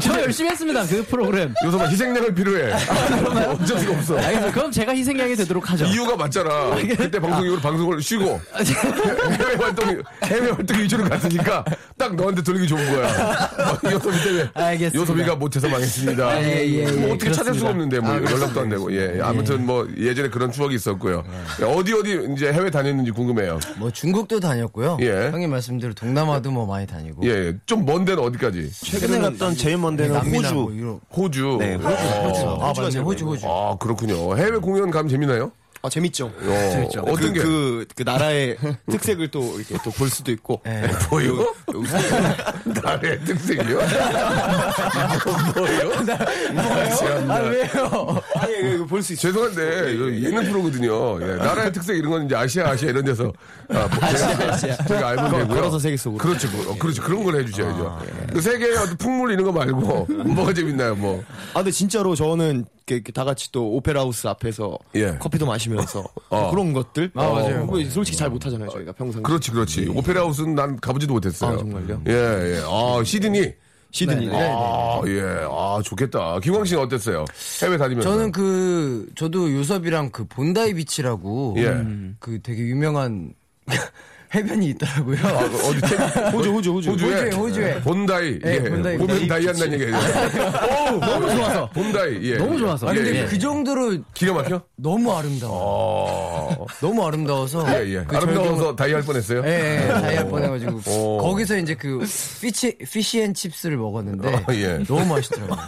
저 0.00 0.20
열심히 0.20 0.50
했습니다, 0.50 0.84
그 0.86 1.04
프로그램. 1.04 1.52
요소만 1.64 1.90
희생양을 1.90 2.34
필요해. 2.34 2.72
어쩔 3.50 3.78
수가 3.78 3.92
없어. 3.98 4.16
알겠습니다. 4.16 4.52
그럼 4.52 4.70
제가 4.70 4.94
희생양이 4.94 5.34
되도록 5.36 5.70
하죠. 5.70 5.84
이유가 5.86 6.16
맞잖아. 6.16 6.76
그때 6.96 7.18
방송 7.18 7.44
이후로 7.44 7.60
방송을 7.60 8.00
쉬고 8.00 8.40
해외 8.56 9.54
활동 9.56 10.02
해외 10.24 10.50
활동 10.50 10.78
위주로 10.78 11.04
갔으니까 11.08 11.64
딱 11.98 12.14
너한테 12.14 12.42
돌리기 12.42 12.68
좋은 12.68 12.94
거야. 12.94 13.50
요소비 13.90 14.22
때문에 14.22 14.50
알겠습니다. 14.54 14.98
요소비가 15.00 15.34
못해서 15.36 15.68
망했습니다. 15.68 16.24
아, 16.24 16.42
예, 16.42 16.66
예, 16.66 16.84
예. 16.86 16.92
뭐 16.92 17.14
어떻게 17.14 17.32
찾을 17.44 17.58
수가. 17.58 17.70
없는데 17.70 18.00
뭐 18.00 18.10
아, 18.10 18.16
연락도 18.16 18.60
안 18.60 18.68
되고 18.68 18.92
예. 18.92 19.16
예. 19.16 19.20
아무튼 19.20 19.66
뭐 19.66 19.88
예전에 19.96 20.28
그런 20.28 20.50
추억이 20.52 20.74
있었고요. 20.74 21.24
예, 21.60 21.64
어디 21.64 21.92
어디 21.92 22.32
이제 22.32 22.52
해외 22.52 22.70
다녔는지 22.70 23.10
궁금해요. 23.10 23.58
뭐 23.78 23.90
중국도 23.90 24.40
다녔고요. 24.40 24.98
예. 25.00 25.30
형님 25.30 25.50
말씀대로 25.50 25.92
동남아도 25.94 26.50
뭐 26.50 26.66
많이 26.66 26.86
다니고. 26.86 27.26
예, 27.26 27.56
좀 27.66 27.80
먼 27.84 28.04
데는 28.04 28.22
어디까지? 28.22 28.70
최근에 28.72 29.18
갔던 29.20 29.54
제일 29.56 29.78
먼 29.78 29.96
데는 29.96 30.16
호주. 30.16 30.54
뭐. 30.54 31.00
호주. 31.16 31.56
네, 31.58 31.74
호주. 31.74 31.86
호주. 31.88 32.40
아, 32.48 32.68
호주가 32.68 32.82
맞네. 32.88 32.98
호주, 32.98 33.24
호주. 33.26 33.46
아 33.48 33.76
그렇군요. 33.80 34.36
해외 34.36 34.58
공연 34.58 34.90
가면 34.90 35.08
재미나요? 35.08 35.50
아, 35.82 35.88
재밌죠. 35.88 36.26
어, 36.26 36.70
재밌죠. 36.72 37.00
어떤 37.00 37.16
그, 37.16 37.32
게? 37.32 37.40
그, 37.40 37.86
그 37.96 38.02
나라의 38.02 38.56
특색을 38.90 39.28
또 39.30 39.56
이렇게 39.58 39.76
또 39.82 39.90
볼 39.90 40.10
수도 40.10 40.30
있고. 40.32 40.60
예. 40.66 40.82
뭐요? 41.10 41.54
나의 42.84 43.20
특색이요? 43.24 43.78
뭐요? 45.56 45.92
아, 47.28 47.38
왜요? 47.40 48.22
아니, 48.36 48.74
이거 48.74 48.84
볼수 48.86 49.12
있어요. 49.14 49.32
죄송한데 49.32 49.94
이거 49.94 50.10
예능 50.28 50.44
프로거든요. 50.52 51.20
예, 51.22 51.36
나라의 51.36 51.72
특색 51.72 51.96
이런 51.96 52.10
건 52.10 52.26
이제 52.26 52.34
아시아 52.36 52.68
아시아 52.70 52.90
이런 52.90 53.04
데서 53.04 53.32
아, 53.70 53.88
뭐 53.88 54.08
제가, 54.56 54.56
제가 54.86 55.08
알면 55.08 55.30
되고요. 55.30 55.48
걸어서 55.48 55.78
세계 55.78 55.96
속으로. 55.96 56.18
그렇죠, 56.22 56.50
그- 56.50 56.70
어, 56.70 56.74
그렇죠. 56.78 57.02
그런 57.02 57.24
걸 57.24 57.36
해주셔야죠. 57.40 58.02
그 58.32 58.40
세계의 58.40 58.76
어떤 58.76 58.96
풍물 58.96 59.32
이런 59.32 59.44
거 59.44 59.52
말고 59.52 60.06
뭐가 60.26 60.52
재밌나요, 60.52 60.94
뭐? 60.94 61.22
아, 61.52 61.58
근데 61.58 61.70
진짜로 61.70 62.14
저는 62.14 62.64
이렇게, 62.90 62.94
이렇게 62.96 63.12
다 63.12 63.24
같이 63.24 63.52
또 63.52 63.72
오페라 63.72 64.00
하우스 64.00 64.26
앞에서 64.26 64.76
예. 64.96 65.16
커피도 65.18 65.46
마시면서 65.46 66.04
어. 66.28 66.50
그런 66.50 66.72
것들. 66.72 67.12
아, 67.14 67.22
맞아요. 67.22 67.66
그거 67.66 67.82
솔직히 67.88 68.16
잘 68.16 68.28
못하잖아요, 68.30 68.68
저희가 68.70 68.92
평생. 68.92 69.22
그렇지, 69.22 69.50
그렇지. 69.52 69.92
오페라 69.94 70.22
하우스는 70.22 70.54
난 70.54 70.78
가보지도 70.78 71.12
못했어요. 71.12 71.54
아, 71.54 71.56
정말요? 71.58 72.02
예, 72.08 72.12
예. 72.12 72.62
아 72.66 73.02
시드니. 73.04 73.52
시드니. 73.92 74.26
네. 74.28 74.52
아, 74.52 75.00
예. 75.06 75.20
아, 75.50 75.80
좋겠다. 75.84 76.38
기광 76.40 76.64
씨는 76.64 76.82
어땠어요? 76.82 77.24
해외 77.62 77.76
다니면서. 77.76 78.08
저는 78.08 78.30
그, 78.30 79.08
저도 79.16 79.52
요섭이랑 79.52 80.10
그 80.10 80.24
본다이 80.26 80.74
비치라고. 80.74 81.54
예. 81.58 81.84
그 82.20 82.40
되게 82.42 82.62
유명한 82.62 83.34
해변이 84.32 84.66
있더라고요. 84.70 85.18
아, 85.26 85.38
어디 85.44 85.80
책? 85.88 86.00
호주, 86.32 86.52
호주, 86.52 86.72
호주. 86.74 86.90
호주에, 86.90 87.14
호주에, 87.14 87.30
호주에. 87.30 87.80
본다이. 87.80 88.38
예, 88.46 88.54
예. 88.54 88.62
본다이 88.62 88.96
보면. 88.96 89.26
die 89.26 89.46
한다는 89.46 89.72
얘기예요. 89.72 89.96
오, 90.94 91.00
너무 91.00 91.30
좋아서. 91.30 91.68
본다이. 91.70 92.18
예. 92.22 92.36
너무 92.36 92.56
좋아서. 92.58 92.88
아, 92.88 92.92
근데 92.92 93.16
예, 93.16 93.20
예. 93.22 93.24
그 93.24 93.38
정도로 93.38 93.98
기가 94.14 94.32
막혀? 94.34 94.62
너무 94.76 95.12
아름다워. 95.12 95.52
어. 95.52 96.66
너무 96.80 97.04
아름다워서. 97.04 97.66
예, 97.74 97.88
예. 97.96 98.04
그 98.06 98.16
아름다워서 98.16 98.76
die 98.76 98.92
할 98.92 99.02
뻔했어요? 99.02 99.42
예, 99.44 99.82
예, 99.84 99.88
die 99.88 100.16
할 100.16 100.28
뻔해가지고 100.28 100.80
오. 100.86 101.18
거기서 101.18 101.58
이제 101.58 101.74
그 101.74 101.98
피치 102.40 102.78
fish 102.78 103.10
and 103.10 103.34
chips를 103.34 103.76
먹었는데 103.76 104.28
어, 104.28 104.44
예. 104.52 104.78
너무 104.86 105.06
맛있더라고요. 105.06 105.58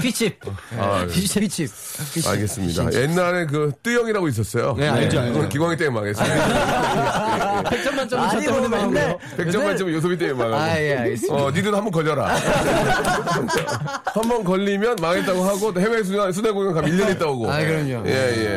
피칩. 0.00 0.38
아, 0.78 1.06
피치 1.10 1.40
피칩. 1.40 1.70
피치. 2.12 2.28
알겠습니다. 2.28 2.92
옛날에 2.92 3.46
그 3.46 3.72
뜨영이라고 3.82 4.28
있었어요. 4.28 4.74
네, 4.78 4.88
알죠, 4.88 5.18
그건 5.20 5.36
알죠. 5.36 5.48
기광이 5.48 5.76
때문에 5.76 6.12
망했어요. 6.12 6.26
예, 6.36 7.62
100점 7.62 7.94
만점은 7.94 8.28
저 8.30 8.40
때문에 8.40 8.68
거예요. 8.68 9.18
100점 9.38 9.64
만점은 9.64 9.92
요섭이 9.94 10.18
때문에 10.18 10.38
망하고. 10.38 10.62
아, 10.62 10.80
예, 10.80 10.96
알겠습니다. 10.96 11.44
어, 11.44 11.50
니들 11.50 11.74
한번 11.74 11.90
걸려라. 11.90 12.34
한 14.16 14.28
번 14.28 14.42
걸리면 14.44 14.96
망했다고 15.00 15.42
하고 15.44 15.72
또 15.72 15.80
해외 15.80 16.02
순회, 16.02 16.32
순회 16.32 16.50
공연 16.50 16.74
가면 16.74 16.90
1년 16.90 17.14
있다 17.14 17.26
오고. 17.28 17.50
아, 17.50 17.58
그럼요. 17.60 18.02
예, 18.06 18.12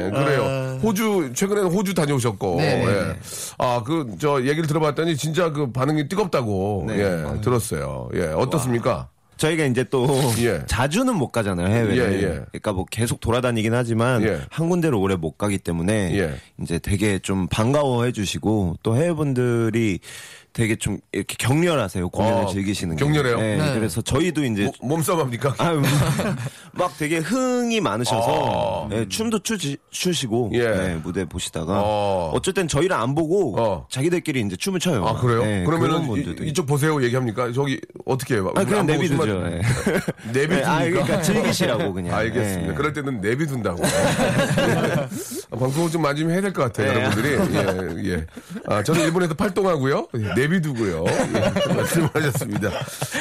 예. 0.05 0.09
그래요. 0.09 0.79
호주, 0.81 1.31
최근에는 1.35 1.69
호주 1.71 1.93
다녀오셨고. 1.93 2.55
네, 2.57 2.75
네, 2.77 2.87
예. 2.87 3.01
네. 3.03 3.19
아, 3.59 3.83
그, 3.85 4.07
저, 4.19 4.41
얘기를 4.41 4.65
들어봤더니 4.67 5.15
진짜 5.17 5.51
그 5.51 5.71
반응이 5.71 6.07
뜨겁다고. 6.07 6.85
네. 6.87 6.99
예, 6.99 7.41
들었어요. 7.41 8.09
예, 8.15 8.27
어떻습니까? 8.35 9.09
저희가 9.39 9.65
이제 9.65 9.83
또 9.85 10.05
예. 10.43 10.63
자주는 10.67 11.13
못 11.15 11.29
가잖아요 11.31 11.67
해외를. 11.67 11.97
예, 11.97 12.23
예. 12.23 12.27
그러니까 12.51 12.73
뭐 12.73 12.85
계속 12.85 13.19
돌아다니긴 13.19 13.73
하지만 13.73 14.21
예. 14.23 14.41
한 14.49 14.69
군데를 14.69 14.95
오래 14.95 15.15
못 15.15 15.37
가기 15.37 15.57
때문에 15.57 16.15
예. 16.19 16.35
이제 16.61 16.77
되게 16.77 17.17
좀 17.19 17.47
반가워해 17.47 18.11
주시고 18.11 18.77
또 18.83 18.95
해외분들이 18.95 19.99
되게 20.51 20.75
좀 20.75 20.97
이렇게 21.11 21.35
격렬하세요 21.37 22.09
공연을 22.09 22.43
어, 22.43 22.47
즐기시는 22.47 22.95
게. 22.95 23.03
격렬해요? 23.05 23.37
네, 23.39 23.57
네. 23.57 23.73
그래서 23.75 24.01
저희도 24.01 24.43
이제 24.45 24.65
모- 24.81 24.87
몸싸움 24.87 25.19
합니까? 25.19 25.53
아유, 25.57 25.81
막 26.73 26.91
되게 26.97 27.17
흥이 27.19 27.79
많으셔서 27.81 28.87
아. 28.91 28.95
예, 28.95 29.07
춤도 29.07 29.39
추시, 29.39 29.77
추시고 29.91 30.51
예. 30.55 30.59
예, 30.59 30.99
무대 31.03 31.25
보시다가 31.25 31.81
어. 31.81 32.31
어. 32.33 32.39
쩔 32.41 32.53
땐 32.53 32.67
저희를 32.67 32.95
안 32.95 33.13
보고 33.15 33.59
어. 33.59 33.85
자기들끼리 33.89 34.41
이제 34.41 34.55
춤을 34.55 34.79
춰요. 34.79 35.05
아, 35.05 35.19
그래요? 35.19 35.43
예, 35.43 35.63
그러면은 35.65 36.07
분들도 36.07 36.43
이, 36.43 36.53
쪽 36.53 36.65
보세요 36.65 37.01
얘기합니까? 37.03 37.51
저기, 37.51 37.79
어떻게 38.05 38.35
해요? 38.35 38.51
아, 38.55 38.63
그냥 38.63 38.85
내비두죠. 38.85 39.21
싶으면 39.23 39.53
예. 39.53 39.61
내비둡니까? 40.33 40.71
아, 40.71 40.83
그러니까 40.83 41.21
즐기시라고 41.21 41.93
그냥. 41.93 42.15
알겠습니다. 42.15 42.71
예. 42.71 42.75
그럴 42.75 42.93
때는 42.93 43.21
내비둔다고. 43.21 43.83
아, 45.51 45.55
방송을 45.57 45.89
좀 45.91 46.01
많이 46.01 46.19
좀 46.19 46.29
해야 46.31 46.41
될 46.41 46.53
것 46.53 46.63
같아요, 46.63 46.91
네. 46.93 46.99
여러분들이. 47.03 48.09
예, 48.09 48.13
예. 48.13 48.25
아, 48.67 48.83
저는 48.83 49.01
일본에서 49.01 49.35
활동하고요. 49.37 50.07
예, 50.39 50.47
내비두고요. 50.47 51.03
예, 51.07 51.73
말씀하셨습니다. 51.73 52.69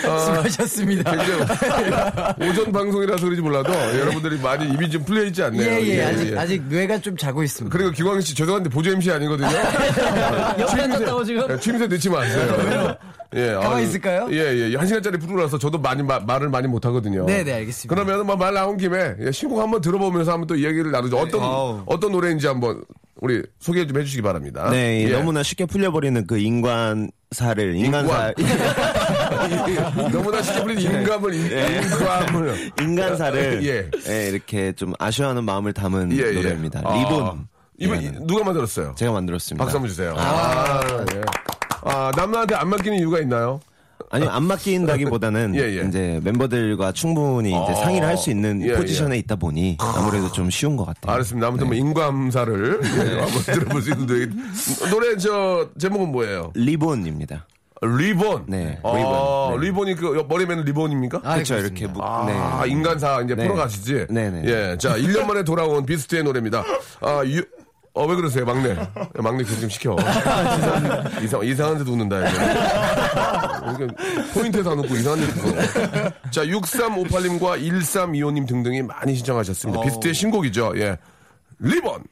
아, 0.07 0.19
수고하셨습니다. 0.19 1.11
굉장히 1.11 2.51
오전 2.51 2.73
방송이라서 2.73 3.23
그런지 3.23 3.43
몰라도 3.43 3.73
여러분들이 3.73 4.39
많이 4.39 4.69
입이 4.73 4.91
좀 4.91 5.05
풀려 5.05 5.25
있지 5.25 5.43
않네요. 5.43 5.63
예, 5.63 5.87
예, 5.99 6.05
아직, 6.05 6.39
아직 6.39 6.63
뇌가 6.65 7.01
좀 7.01 7.17
자고 7.17 7.43
있습니다. 7.43 7.77
그리고 7.77 7.91
기광 7.91 8.21
씨, 8.21 8.35
죄송한데 8.35 8.71
보조 8.71 8.91
MC 8.91 9.11
아니거든요. 9.13 9.49
옆에 10.59 10.83
앉았다고 10.83 11.25
지금? 11.25 11.47
예, 11.51 11.59
취임새 11.59 11.87
넣지 11.87 12.09
마세요. 12.11 12.97
예, 13.35 13.53
가만히 13.53 13.75
아유, 13.75 13.85
있을까요? 13.85 14.29
예, 14.31 14.71
예. 14.73 14.77
한 14.77 14.87
시간짜리 14.87 15.19
프로라서 15.19 15.59
저도 15.59 15.79
많이 15.79 16.03
마- 16.03 16.21
말을 16.21 16.49
많이 16.49 16.67
못 16.67 16.87
하거든요. 16.87 17.27
네, 17.27 17.45
네, 17.45 17.53
알겠습니다. 17.55 17.95
그러면 17.95 18.25
뭐 18.27 18.43
말 18.43 18.55
나온 18.55 18.77
김에 18.79 19.15
예, 19.21 19.33
신곡 19.33 19.61
한번 19.61 19.81
들어보면서 19.81 20.33
한번 20.33 20.47
또 20.47 20.55
이야기를 20.57 20.91
나누죠. 20.91 21.19
어떤 21.19 21.43
아우. 21.43 21.83
어떤 21.87 22.13
노래인지 22.13 22.47
한번 22.47 22.83
우리 23.21 23.43
소개 23.59 23.87
좀 23.87 23.99
해주시기 23.99 24.23
바랍니다. 24.23 24.71
네, 24.71 25.05
예. 25.05 25.11
너무나 25.11 25.43
쉽게 25.43 25.67
풀려버리는 25.67 26.27
그 26.27 26.39
인간사를 26.39 27.75
인간사 27.75 28.33
너무나 30.13 30.41
쉽게 30.43 30.63
풀린 30.63 30.81
인감을 30.81 31.35
인- 31.35 31.47
인감을 31.47 32.71
인간사를 32.81 33.65
예. 33.67 33.91
예, 34.09 34.29
이렇게 34.29 34.73
좀 34.73 34.93
아쉬워하는 34.99 35.45
마음을 35.45 35.73
담은 35.73 36.13
예, 36.13 36.19
예. 36.29 36.33
노래입니다. 36.33 36.83
아, 36.85 36.97
리본. 36.97 37.49
이라는. 37.81 38.27
누가 38.27 38.45
만들었어요? 38.45 38.95
제가 38.97 39.13
만들었습니다. 39.13 39.65
박수 39.65 39.77
한번 39.77 39.89
주세요. 39.89 40.15
아, 40.17 40.81
예. 41.15 41.21
아, 41.83 42.11
남자한테 42.17 42.55
안 42.57 42.69
맡기는 42.69 42.99
이유가 42.99 43.21
있나요? 43.21 43.61
아니 44.11 44.27
안 44.27 44.45
맡긴다기보다는 44.45 45.55
예, 45.57 45.79
예. 45.79 45.87
이제 45.87 46.21
멤버들과 46.23 46.93
충분히 46.93 47.51
이제 47.51 47.57
어. 47.59 47.75
상의를 47.75 48.07
할 48.07 48.19
수 48.19 48.31
있는 48.31 48.61
예, 48.63 48.73
포지션에 48.75 49.17
있다 49.19 49.37
보니 49.37 49.77
아무래도 49.79 50.33
좀 50.33 50.51
쉬운 50.51 50.77
것 50.77 50.85
같아요. 50.85 51.15
알았습니다. 51.15 51.47
아무튼 51.47 51.67
뭐 51.69 51.77
인간사를 51.77 52.81
예, 52.85 53.21
한번 53.21 53.43
들어볼 53.45 53.81
수 53.83 53.91
있는데 53.93 54.35
노래 54.91 55.17
저 55.17 55.69
제목은 55.79 56.11
뭐예요? 56.11 56.51
리본입니다. 56.55 57.47
리본. 57.81 58.47
네, 58.49 58.77
아, 58.83 58.93
리본. 58.97 59.61
네. 59.61 59.67
리본이 59.67 59.95
그 59.95 60.25
머리에 60.29 60.47
매는 60.47 60.65
리본입니까? 60.65 61.21
그렇죠. 61.21 61.59
이렇게 61.59 61.87
무, 61.87 62.01
아, 62.03 62.65
네. 62.65 62.71
인간사 62.73 63.21
이제 63.23 63.37
네. 63.37 63.45
프로 63.45 63.55
가시지? 63.55 64.07
네네. 64.11 64.43
예. 64.47 64.77
자, 64.79 64.97
1년 64.97 65.27
만에 65.27 65.45
돌아온 65.45 65.87
비스트의 65.87 66.25
노래입니다. 66.25 66.65
아, 67.01 67.23
유, 67.25 67.45
어, 67.99 68.07
왜 68.07 68.15
그러세요, 68.15 68.45
막내? 68.45 68.71
야, 68.71 68.89
막내 69.15 69.43
그좀 69.43 69.69
시켜. 69.69 69.97
이상, 71.21 71.45
이상한 71.45 71.79
데도 71.79 71.93
웃는다. 71.93 72.29
이게 73.75 73.87
포인트에서 74.33 74.71
안 74.71 74.79
웃고 74.79 74.95
이상한 74.95 75.21
데도 75.21 75.49
웃어. 75.49 76.11
자, 76.31 76.45
6358님과 76.45 77.61
1325님 77.61 78.47
등등이 78.47 78.83
많이 78.83 79.17
신청하셨습니다. 79.17 79.83
비스트의 79.83 80.15
신곡이죠. 80.15 80.75
예. 80.77 80.97
리본! 81.59 82.05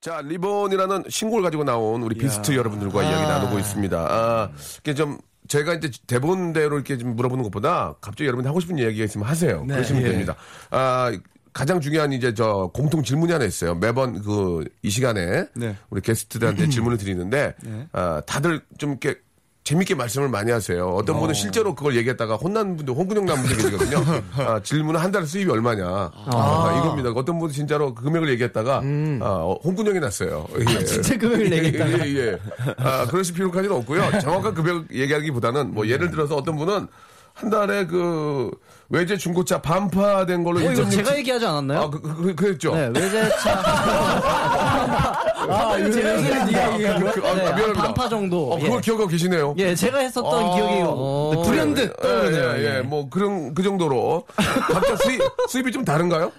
자, 0.00 0.22
리본이라는 0.24 1.04
신곡을 1.08 1.42
가지고 1.42 1.64
나온 1.64 2.02
우리 2.02 2.16
비스트 2.16 2.56
여러분들과 2.56 3.02
이야기 3.02 3.22
나누고 3.22 3.58
있습니다. 3.58 3.98
아, 3.98 4.48
이게 4.80 4.94
좀, 4.94 5.18
제가 5.46 5.74
이제 5.74 5.90
대본대로 6.06 6.76
이렇게 6.76 6.96
좀 6.96 7.14
물어보는 7.16 7.44
것보다 7.44 7.94
갑자기 8.00 8.26
여러분이 8.26 8.46
하고 8.46 8.60
싶은 8.60 8.78
얘기가 8.78 9.04
있으면 9.04 9.28
하세요. 9.28 9.64
그러시면 9.66 10.02
됩니다. 10.02 10.34
아, 10.70 11.12
가장 11.52 11.80
중요한 11.80 12.12
이제 12.12 12.32
저 12.34 12.70
공통 12.72 13.02
질문이 13.02 13.32
하나 13.32 13.44
있어요. 13.44 13.74
매번 13.74 14.22
그 14.22 14.64
이 14.82 14.90
시간에 14.90 15.46
네. 15.54 15.76
우리 15.90 16.00
게스트들한테 16.00 16.68
질문을 16.68 16.98
드리는데 16.98 17.54
아, 17.92 18.22
다들 18.26 18.60
좀 18.78 18.90
이렇게 18.90 19.18
재밌게 19.64 19.94
말씀을 19.94 20.28
많이 20.28 20.50
하세요. 20.50 20.88
어떤 20.88 21.20
분은 21.20 21.34
실제로 21.34 21.76
그걸 21.76 21.94
얘기했다가 21.94 22.34
혼난 22.34 22.76
분들, 22.76 22.94
홍군형 22.94 23.26
난 23.26 23.36
분들 23.36 23.56
계시거든요. 23.58 24.22
아, 24.44 24.60
질문은 24.60 24.98
한 24.98 25.12
달 25.12 25.24
수입이 25.24 25.48
얼마냐. 25.52 25.86
아, 25.86 26.80
이겁니다. 26.82 27.10
어떤 27.10 27.38
분은 27.38 27.52
진짜로 27.54 27.94
그 27.94 28.02
금액을 28.02 28.28
얘기했다가 28.30 28.78
아, 28.78 29.24
어, 29.24 29.60
홍군형이 29.62 30.00
났어요. 30.00 30.48
예. 30.58 30.84
진짜 30.84 31.16
금액을 31.16 31.52
얘기했다가. 31.52 32.08
예, 32.08 32.14
예. 32.16 32.38
아, 32.78 33.06
그러실 33.06 33.34
필요까지는 33.36 33.76
없고요. 33.76 34.18
정확한 34.20 34.52
금액 34.54 34.92
얘기하기보다는 34.92 35.72
뭐 35.74 35.86
예를 35.86 36.10
들어서 36.10 36.34
어떤 36.34 36.56
분은 36.56 36.88
한 37.34 37.50
달에 37.50 37.86
그 37.86 38.50
외제 38.88 39.16
중고차 39.16 39.60
반파된 39.62 40.44
걸로 40.44 40.60
어, 40.60 40.62
이거 40.62 40.82
1.6 40.82 40.90
제가 40.90 41.16
얘기하지 41.18 41.46
않았나요? 41.46 41.80
아, 41.80 41.90
그, 41.90 42.00
그, 42.00 42.34
그 42.34 42.44
랬죠. 42.46 42.74
네, 42.74 42.90
외제차. 42.94 43.52
아, 45.48 45.76
제가 45.76 46.18
얘기를 46.18 46.46
네가 46.46 46.74
얘기한? 46.74 47.10
그, 47.10 47.26
아, 47.26 47.34
네, 47.34 47.72
반파 47.72 48.08
정도. 48.08 48.52
어, 48.52 48.58
그걸 48.58 48.76
예. 48.76 48.80
기억하고 48.80 49.08
계시네요. 49.08 49.54
예, 49.58 49.74
제가 49.74 49.98
했었던 49.98 50.44
아, 50.44 50.54
기억이 50.54 50.74
네, 50.74 51.42
불현듯 51.42 51.96
예, 51.98 52.02
떠오르네요. 52.02 52.50
예, 52.58 52.76
예, 52.76 52.82
뭐 52.82 53.08
그런 53.08 53.54
그 53.54 53.62
정도로 53.62 54.26
각자 54.36 54.96
수입 54.96 55.20
수입이 55.48 55.72
좀 55.72 55.84
다른가요? 55.84 56.30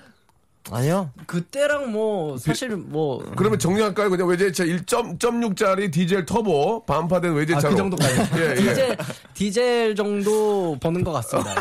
아니요. 0.72 1.12
그때랑 1.28 1.92
뭐 1.92 2.38
사실 2.38 2.70
뭐 2.76 3.24
그러면 3.36 3.60
정리할까요? 3.60 4.10
그냥 4.10 4.28
외제차 4.28 4.64
1.6짜리 4.64 5.92
디젤 5.92 6.26
터보 6.26 6.86
반파된 6.86 7.32
아, 7.32 7.36
외제차로. 7.36 7.70
그 7.72 7.76
정도까지. 7.78 8.20
예, 8.40 8.50
예. 8.52 8.56
디젤 8.56 8.98
디젤 9.34 9.96
정도 9.96 10.78
버는 10.80 11.04
것 11.04 11.12
같습니다. 11.12 11.52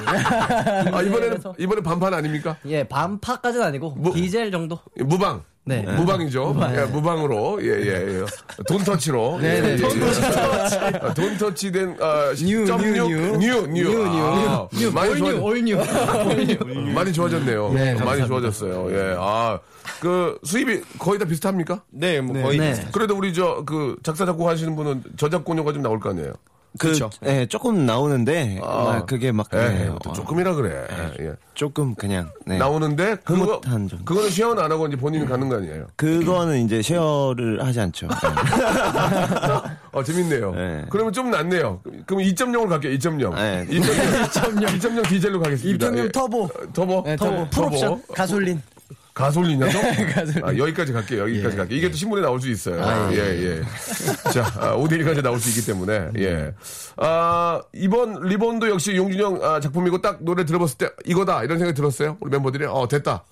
아 0.97 1.03
이번에는. 1.03 1.39
이번에 1.59 1.83
반판 1.83 2.15
아닙니까? 2.15 2.57
예, 2.67 2.85
반파까지는 2.85 3.67
아니고 3.67 3.91
뭐- 3.97 4.15
디젤 4.15 4.51
정도. 4.51 4.79
무방. 4.97 5.43
네. 5.65 5.83
무방이죠. 5.83 6.55
무방. 6.55 6.75
예, 6.75 6.81
무방으로. 6.87 7.59
예, 7.63 7.69
예, 7.69 8.21
예. 8.21 8.25
돈 8.67 8.83
터치로. 8.83 9.39
네, 9.41 9.61
네, 9.61 9.73
예, 9.73 9.77
돈 9.77 9.91
예. 10.01 10.99
아, 11.01 11.15
돈 11.15 11.39
터치 11.39 11.71
된, 11.71 11.97
아, 12.01 12.33
뉴, 12.37 12.65
10.6 12.65 12.93
뉴, 12.93 13.09
뉴. 13.39 13.39
뉴, 13.39 13.67
뉴. 13.69 14.05
아, 14.09 14.69
많이 14.93 15.17
좋아, 15.19 15.29
올뉴 15.31 15.79
올뉴. 15.79 16.93
많이 16.93 17.13
좋아졌네요. 17.13 17.73
네, 17.75 17.95
많이 17.95 17.99
감사합니다. 17.99 18.27
좋아졌어요. 18.27 18.93
예. 18.93 19.15
아, 19.19 19.61
그 20.01 20.37
수입이 20.43 20.81
거의 20.99 21.21
다 21.21 21.27
비슷합니까? 21.27 21.83
네, 21.91 22.21
뭐 22.21 22.35
네. 22.37 22.43
거의 22.43 22.59
네. 22.59 22.71
비슷하죠. 22.71 22.93
그래도 22.93 23.17
우리 23.17 23.33
저 23.33 23.63
그 23.65 23.97
작사 24.03 24.27
작곡 24.27 24.49
하시는 24.49 24.75
분은 24.75 25.03
저작권료가 25.17 25.73
좀 25.73 25.83
나올 25.83 26.01
거 26.01 26.11
아니에요. 26.11 26.33
그, 26.79 26.89
그렇죠. 26.89 27.11
예, 27.27 27.47
조금 27.47 27.85
나오는데 27.85 28.59
아, 28.63 29.05
그게 29.05 29.31
막 29.31 29.49
예, 29.53 29.59
네, 29.59 29.91
또 30.03 30.11
어, 30.11 30.13
조금이라 30.13 30.55
그래. 30.55 30.87
예. 31.21 31.33
조금 31.55 31.95
그냥 31.95 32.31
네. 32.47 32.57
나오는데 32.57 33.17
그거 33.17 33.45
흐뭇한 33.45 33.89
정도. 33.89 34.05
그거는 34.05 34.31
시연 34.31 34.59
안 34.59 34.73
하고 34.73 34.87
이제 34.87 34.97
본인이 34.97 35.27
갖는 35.27 35.49
거 35.51 35.57
아니에요. 35.57 35.87
그거는 35.97 36.65
이제 36.65 36.81
쉐어를 36.81 37.63
하지 37.63 37.81
않죠. 37.81 38.09
네. 38.09 38.15
어 39.93 40.03
재밌네요. 40.03 40.55
네. 40.55 40.85
그러면 40.89 41.13
좀 41.13 41.31
낫네요. 41.31 41.81
그럼 42.07 42.23
2.0으로 42.23 42.69
갈게요. 42.69 42.93
2.0. 42.95 43.35
네. 43.35 43.67
2.0. 43.69 44.67
2.0 44.81 45.09
디젤로 45.09 45.41
가겠습니다. 45.41 45.91
2.0 45.91 45.99
예. 45.99 46.09
터보. 46.11 46.45
어, 46.45 46.49
터보. 46.73 47.03
네, 47.05 47.17
터보. 47.17 47.37
터보. 47.37 47.51
풀옵션. 47.51 48.03
가솔린. 48.15 48.63
가솔린이요? 49.15 49.67
아, 50.43 50.57
여기까지 50.57 50.93
갈게요. 50.93 51.23
여기까지 51.23 51.57
갈게요. 51.57 51.79
이게 51.79 51.91
또 51.91 51.97
신문에 51.97 52.23
나올 52.23 52.41
수 52.41 52.49
있어요. 52.51 53.11
예, 53.13 53.17
예. 53.19 53.63
자, 54.33 54.45
아, 54.59 54.77
5대1까지 54.77 55.23
나올 55.23 55.39
수 55.39 55.51
있기 55.51 55.67
때문에, 55.67 56.11
예. 56.19 56.55
아, 56.97 57.61
이번 57.75 58.23
리본도 58.23 58.69
역시 58.71 58.97
용준영 58.97 59.45
아, 59.45 59.61
작품이고 59.61 60.01
딱 60.01 60.23
노래 60.23 60.45
들어봤을 60.45 60.79
때 60.79 60.89
이거다. 61.05 61.45
이런 61.45 61.59
생각이 61.59 61.77
들었어요. 61.77 62.17
우리 62.21 62.31
멤버들이. 62.31 62.65
어, 62.65 62.89
됐다. 62.89 63.25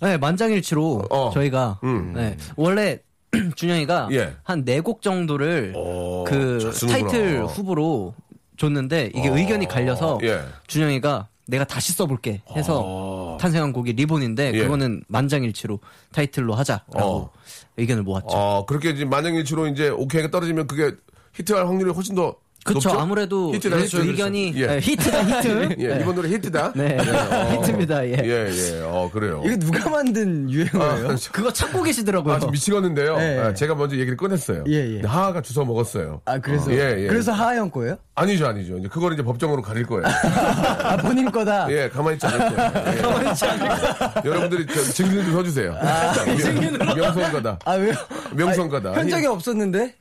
네, 0.00 0.16
만장일치로 0.16 1.06
어. 1.10 1.30
저희가 1.34 1.80
음. 1.84 2.12
네, 2.14 2.36
원래 2.56 2.98
준영이가 3.56 4.08
예. 4.12 4.34
한네 4.44 4.80
곡 4.80 5.02
정도를 5.02 5.72
오, 5.76 6.24
그잘 6.24 6.72
쓰는구나. 6.72 7.08
타이틀 7.10 7.44
후보로 7.46 8.14
줬는데 8.56 9.10
이게 9.14 9.28
의견이 9.28 9.66
갈려서 9.66 10.18
예. 10.22 10.40
준영이가 10.66 11.28
내가 11.48 11.64
다시 11.64 11.92
써볼게 11.92 12.42
해서 12.54 13.38
탄생한 13.40 13.72
곡이 13.72 13.94
리본인데 13.94 14.48
아. 14.48 14.52
예. 14.52 14.62
그거는 14.62 15.02
만장일치로 15.08 15.80
타이틀로 16.12 16.54
하자라고 16.54 16.98
어. 16.98 17.30
의견을 17.78 18.02
모았죠. 18.02 18.28
어, 18.28 18.66
그렇게 18.66 18.90
이제 18.90 19.04
만행일치로 19.06 19.66
이제 19.68 19.88
오케이가 19.88 20.30
떨어지면 20.30 20.66
그게 20.66 20.94
히트할 21.34 21.66
확률이 21.66 21.90
훨씬 21.90 22.14
더 22.14 22.36
그쵸 22.64 22.88
높죠? 22.90 23.00
아무래도 23.00 23.48
의- 23.50 23.54
히트다, 23.54 23.76
의견이. 24.02 24.52
예. 24.56 24.66
네, 24.66 24.78
히트다 24.80 25.22
히트. 25.24 25.76
예, 25.80 25.88
네. 25.94 25.98
이번 26.02 26.14
노래 26.16 26.28
히트다. 26.28 26.72
네, 26.74 26.98
어. 26.98 27.52
히트입니다. 27.62 28.04
예. 28.06 28.12
예, 28.24 28.50
예. 28.50 28.80
어, 28.84 29.08
그래요. 29.12 29.42
이거 29.46 29.56
누가 29.56 29.88
만든 29.88 30.50
유행어예요? 30.50 31.08
아, 31.10 31.16
그거 31.32 31.52
찾고 31.52 31.82
계시더라고요. 31.84 32.34
아, 32.34 32.38
좀 32.40 32.50
미치겠는데요. 32.50 33.16
예, 33.20 33.36
예. 33.36 33.40
아, 33.40 33.54
제가 33.54 33.74
먼저 33.74 33.96
얘기를 33.96 34.16
꺼냈어요. 34.16 34.64
예, 34.68 34.98
예. 34.98 35.06
하하가 35.06 35.40
주워 35.40 35.64
먹었어요. 35.64 36.20
아, 36.26 36.38
그래서. 36.38 36.70
예, 36.72 37.04
예. 37.04 37.06
그래서 37.06 37.32
하하영 37.32 37.70
거예요? 37.70 37.96
아니죠, 38.16 38.46
아니죠. 38.48 38.76
이제 38.78 38.88
그걸 38.88 39.14
이제 39.14 39.22
법정으로 39.22 39.62
가릴 39.62 39.86
거예요. 39.86 40.02
아, 40.82 40.96
본인 40.98 41.30
거다? 41.30 41.70
예, 41.70 41.88
가만히 41.88 42.16
있지 42.16 42.26
않을 42.26 42.38
거예요. 42.38 42.72
예. 42.96 43.00
가만히 43.00 43.30
있지 43.30 43.44
않을 43.46 43.58
거예요. 43.68 43.82
여러분들이 44.24 44.66
저 44.66 44.82
증인 44.92 45.24
좀 45.24 45.32
서주세요. 45.32 45.74
자, 45.74 46.24
명- 46.26 46.96
명성가다. 46.96 47.58
아, 47.64 47.72
왜요? 47.74 47.94
명성가다. 48.32 48.90
아, 48.90 48.92
현장에 48.94 49.26
없었는데? 49.26 49.94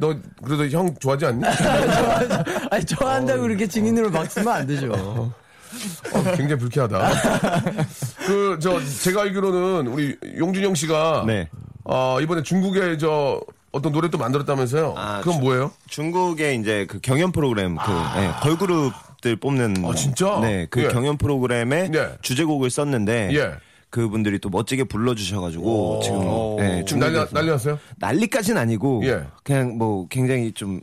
너 0.00 0.14
그래도 0.42 0.66
형 0.68 0.94
좋아하지 0.98 1.26
않니? 1.26 1.44
아니, 2.70 2.84
좋아한다고 2.84 3.42
그렇게 3.42 3.66
증인으로 3.66 4.10
막 4.10 4.30
쓰면 4.30 4.48
안 4.48 4.66
되죠. 4.66 4.90
어, 4.92 5.32
굉장히 6.36 6.56
불쾌하다. 6.56 7.10
그, 8.26 8.58
저, 8.60 8.80
제가 9.02 9.22
알기로는 9.22 9.86
우리 9.92 10.16
용준영 10.38 10.74
씨가. 10.74 11.24
네. 11.26 11.48
어, 11.84 12.18
이번에 12.20 12.42
중국에 12.42 12.98
저 12.98 13.40
어떤 13.72 13.92
노래 13.92 14.08
또 14.10 14.18
만들었다면서요? 14.18 14.94
아, 14.96 15.18
그건 15.18 15.34
주- 15.34 15.40
뭐예요? 15.40 15.70
중국의 15.88 16.58
이제 16.58 16.86
그 16.88 16.98
경연 17.00 17.32
프로그램 17.32 17.76
그 17.76 17.92
예, 18.18 18.32
걸그룹들 18.42 19.36
뽑는 19.36 19.84
아, 19.86 19.94
진짜? 19.94 20.38
네, 20.40 20.66
그 20.70 20.82
예. 20.84 20.88
경연 20.88 21.18
프로그램에 21.18 21.88
네. 21.88 22.08
주제곡을 22.22 22.68
썼는데 22.70 23.30
예. 23.34 23.52
그분들이 23.90 24.38
또 24.38 24.48
멋지게 24.48 24.84
불러주셔가지고 24.84 26.00
지금 26.02 26.20
예, 26.60 26.84
지금 26.86 27.00
난리, 27.00 27.18
난리 27.32 27.50
났어요? 27.50 27.78
난리까지는 27.98 28.60
아니고 28.60 29.02
예. 29.04 29.24
그냥 29.42 29.76
뭐 29.76 30.06
굉장히 30.08 30.52
좀 30.52 30.80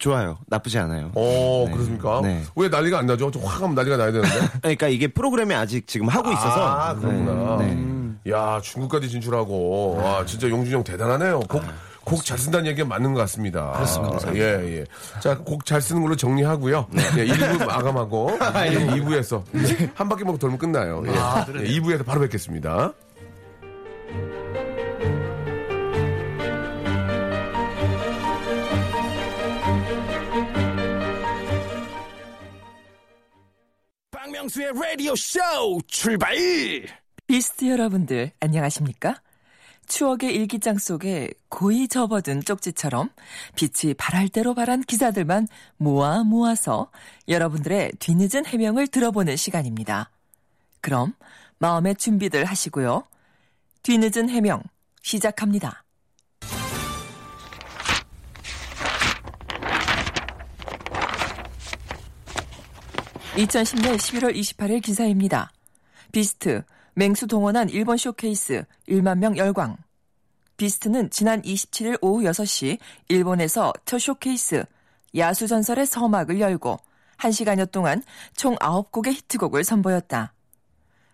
좋아요. 0.00 0.38
나쁘지 0.46 0.78
않아요. 0.78 1.12
어, 1.14 1.64
네. 1.66 1.72
그렇습니까? 1.72 2.20
네. 2.22 2.42
왜 2.56 2.68
난리가 2.68 2.98
안 2.98 3.06
나죠? 3.06 3.30
좀확 3.30 3.60
하면 3.60 3.74
난리가 3.74 3.96
나야 3.98 4.10
되는데. 4.10 4.34
그러니까 4.62 4.88
이게 4.88 5.08
프로그램이 5.08 5.54
아직 5.54 5.86
지금 5.86 6.08
하고 6.08 6.32
있어서 6.32 6.66
아, 6.66 6.94
그렇구나. 6.94 7.58
네, 7.58 7.74
네. 7.74 8.32
야, 8.32 8.60
중국까지 8.62 9.08
진출하고. 9.10 9.96
와, 9.96 10.24
진짜 10.24 10.48
용준영 10.48 10.84
대단하네요. 10.84 11.40
곡, 11.40 11.62
곡 12.04 12.24
잘 12.24 12.38
쓴다는 12.38 12.66
얘기가 12.66 12.86
맞는 12.88 13.14
것 13.14 13.20
같습니다. 13.20 13.72
그렇습니다. 13.72 14.34
예, 14.34 14.78
예. 14.80 14.84
자, 15.20 15.36
곡 15.38 15.64
잘 15.64 15.80
쓰는 15.80 16.02
걸로 16.02 16.16
정리하고요. 16.16 16.86
예, 17.18 17.26
1부 17.26 17.66
마감하고. 17.66 18.38
예, 18.66 18.78
2부에서. 19.00 19.42
한 19.94 20.08
바퀴 20.08 20.24
먹고 20.24 20.38
돌면 20.38 20.58
끝나요. 20.58 21.02
예. 21.06 21.10
예, 21.10 21.78
2부에서 21.80 22.04
바로 22.04 22.20
뵙겠습니다. 22.22 22.92
박명수의 34.10 34.72
라디오 34.74 35.14
쇼 35.16 35.38
출발! 35.86 36.34
비스트 37.26 37.68
여러분들 37.70 38.32
안녕하십니까? 38.40 39.20
추억의 39.90 40.32
일기장 40.34 40.78
속에 40.78 41.30
고이 41.48 41.88
접어든 41.88 42.44
쪽지처럼 42.44 43.10
빛이 43.56 43.92
발할 43.94 44.28
대로 44.28 44.54
발한 44.54 44.82
기사들만 44.82 45.48
모아 45.76 46.22
모아서 46.22 46.90
여러분들의 47.28 47.92
뒤늦은 47.98 48.46
해명을 48.46 48.86
들어보는 48.86 49.36
시간입니다. 49.36 50.10
그럼 50.80 51.14
마음의 51.58 51.96
준비들 51.96 52.44
하시고요. 52.44 53.04
뒤늦은 53.82 54.30
해명 54.30 54.62
시작합니다. 55.02 55.84
2010년 63.34 63.96
11월 63.96 64.36
28일 64.36 64.82
기사입니다. 64.82 65.50
비스트, 66.12 66.62
맹수 67.00 67.28
동원한 67.28 67.70
일본 67.70 67.96
쇼케이스 67.96 68.62
1만 68.86 69.16
명 69.16 69.34
열광. 69.38 69.78
비스트는 70.58 71.08
지난 71.08 71.40
27일 71.40 71.96
오후 72.02 72.24
6시 72.24 72.76
일본에서 73.08 73.72
첫 73.86 73.98
쇼케이스 73.98 74.66
야수전설의 75.16 75.86
서막을 75.86 76.40
열고 76.40 76.78
1시간여 77.16 77.72
동안 77.72 78.02
총 78.36 78.54
9곡의 78.56 79.14
히트곡을 79.14 79.64
선보였다. 79.64 80.34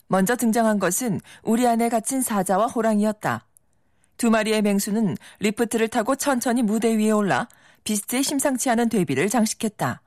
먼저 0.09 0.35
등장한 0.35 0.81
것은 0.81 1.20
우리 1.44 1.68
안에 1.68 1.88
갇힌 1.88 2.20
사자와 2.20 2.66
호랑이였다. 2.66 3.46
두 4.16 4.29
마리의 4.29 4.62
맹수는 4.62 5.16
리프트를 5.38 5.87
타고 5.87 6.16
천천히 6.16 6.64
무대 6.64 6.96
위에 6.99 7.12
올라 7.12 7.46
비스트의 7.85 8.25
심상치 8.25 8.70
않은 8.70 8.88
데뷔를 8.88 9.29
장식했다. 9.29 10.03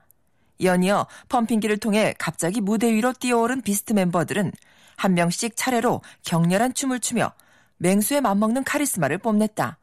연이어 0.62 1.08
펌핑기를 1.30 1.78
통해 1.78 2.14
갑자기 2.20 2.60
무대 2.60 2.92
위로 2.92 3.14
뛰어오른 3.14 3.62
비스트 3.62 3.94
멤버들은 3.94 4.52
한 5.00 5.14
명씩 5.14 5.56
차례로 5.56 6.02
격렬한 6.26 6.74
춤을 6.74 7.00
추며 7.00 7.32
맹수에 7.78 8.20
맞먹는 8.20 8.66
카리스마를 8.66 9.18
뽐냈다. 9.18 9.78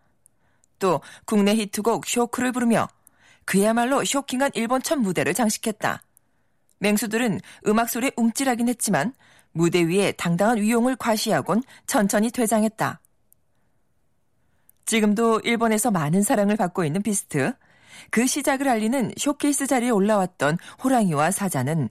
또 0.79 1.01
국내 1.25 1.55
히트곡 1.55 2.07
쇼크를 2.07 2.53
부르며 2.53 2.87
그야말로 3.47 4.05
쇼킹한 4.05 4.51
일본 4.55 4.83
첫 4.83 4.97
무대를 4.97 5.33
장식했다. 5.33 6.03
맹수들은 6.81 7.41
음악 7.67 7.89
소리에 7.89 8.11
움찔하긴 8.17 8.69
했지만 8.69 9.15
무대 9.53 9.83
위에 9.83 10.13
당당한 10.13 10.59
위용을 10.59 10.97
과시하곤 10.97 11.63
천천히 11.87 12.31
퇴장했다. 12.31 13.01
지금도 14.85 15.41
일본에서 15.41 15.91
많은 15.91 16.23
사랑을 16.23 16.57
받고 16.57 16.85
있는 16.85 17.03
비스트. 17.03 17.55
그 18.11 18.27
시작을 18.27 18.69
알리는 18.69 19.13
쇼케이스 19.17 19.67
자리에 19.67 19.89
올라왔던 19.89 20.59
호랑이와 20.85 21.31
사자는 21.31 21.89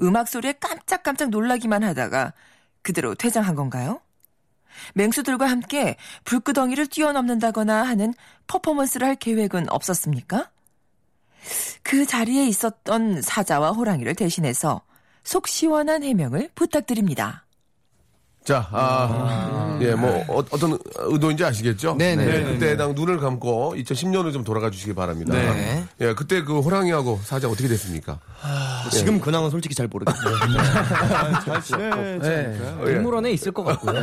음악 0.00 0.28
소리에 0.28 0.54
깜짝깜짝 0.54 1.28
놀라기만 1.28 1.84
하다가 1.84 2.32
그대로 2.82 3.14
퇴장한 3.14 3.54
건가요? 3.54 4.00
맹수들과 4.94 5.46
함께 5.46 5.96
불끄덩이를 6.24 6.86
뛰어넘는다거나 6.86 7.82
하는 7.82 8.14
퍼포먼스를 8.46 9.06
할 9.06 9.16
계획은 9.16 9.70
없었습니까? 9.70 10.50
그 11.82 12.06
자리에 12.06 12.46
있었던 12.46 13.22
사자와 13.22 13.72
호랑이를 13.72 14.14
대신해서 14.14 14.82
속 15.24 15.48
시원한 15.48 16.02
해명을 16.02 16.50
부탁드립니다. 16.54 17.44
자, 18.44 18.66
아, 18.72 19.78
예, 19.80 19.94
뭐, 19.94 20.24
어, 20.26 20.42
떤 20.58 20.76
의도인지 20.96 21.44
아시겠죠? 21.44 21.94
네네. 21.96 22.24
네, 22.26 22.42
그때 22.44 22.76
당 22.76 22.92
눈을 22.92 23.18
감고 23.18 23.74
2010년을 23.76 24.32
좀 24.32 24.42
돌아가 24.42 24.68
주시기 24.68 24.94
바랍니다. 24.94 25.32
네. 25.32 25.84
예, 26.00 26.12
그때 26.14 26.42
그 26.42 26.58
호랑이하고 26.58 27.20
사자 27.22 27.48
어떻게 27.48 27.68
됐습니까? 27.68 28.18
지금 28.90 29.20
근황은 29.20 29.48
솔직히 29.50 29.76
잘 29.76 29.86
모르겠어요. 29.86 30.34
잘? 31.70 31.70
예. 32.88 32.94
동물원에 32.94 33.30
있을 33.30 33.52
것 33.52 33.62
같고요. 33.62 33.92
네. 33.92 34.00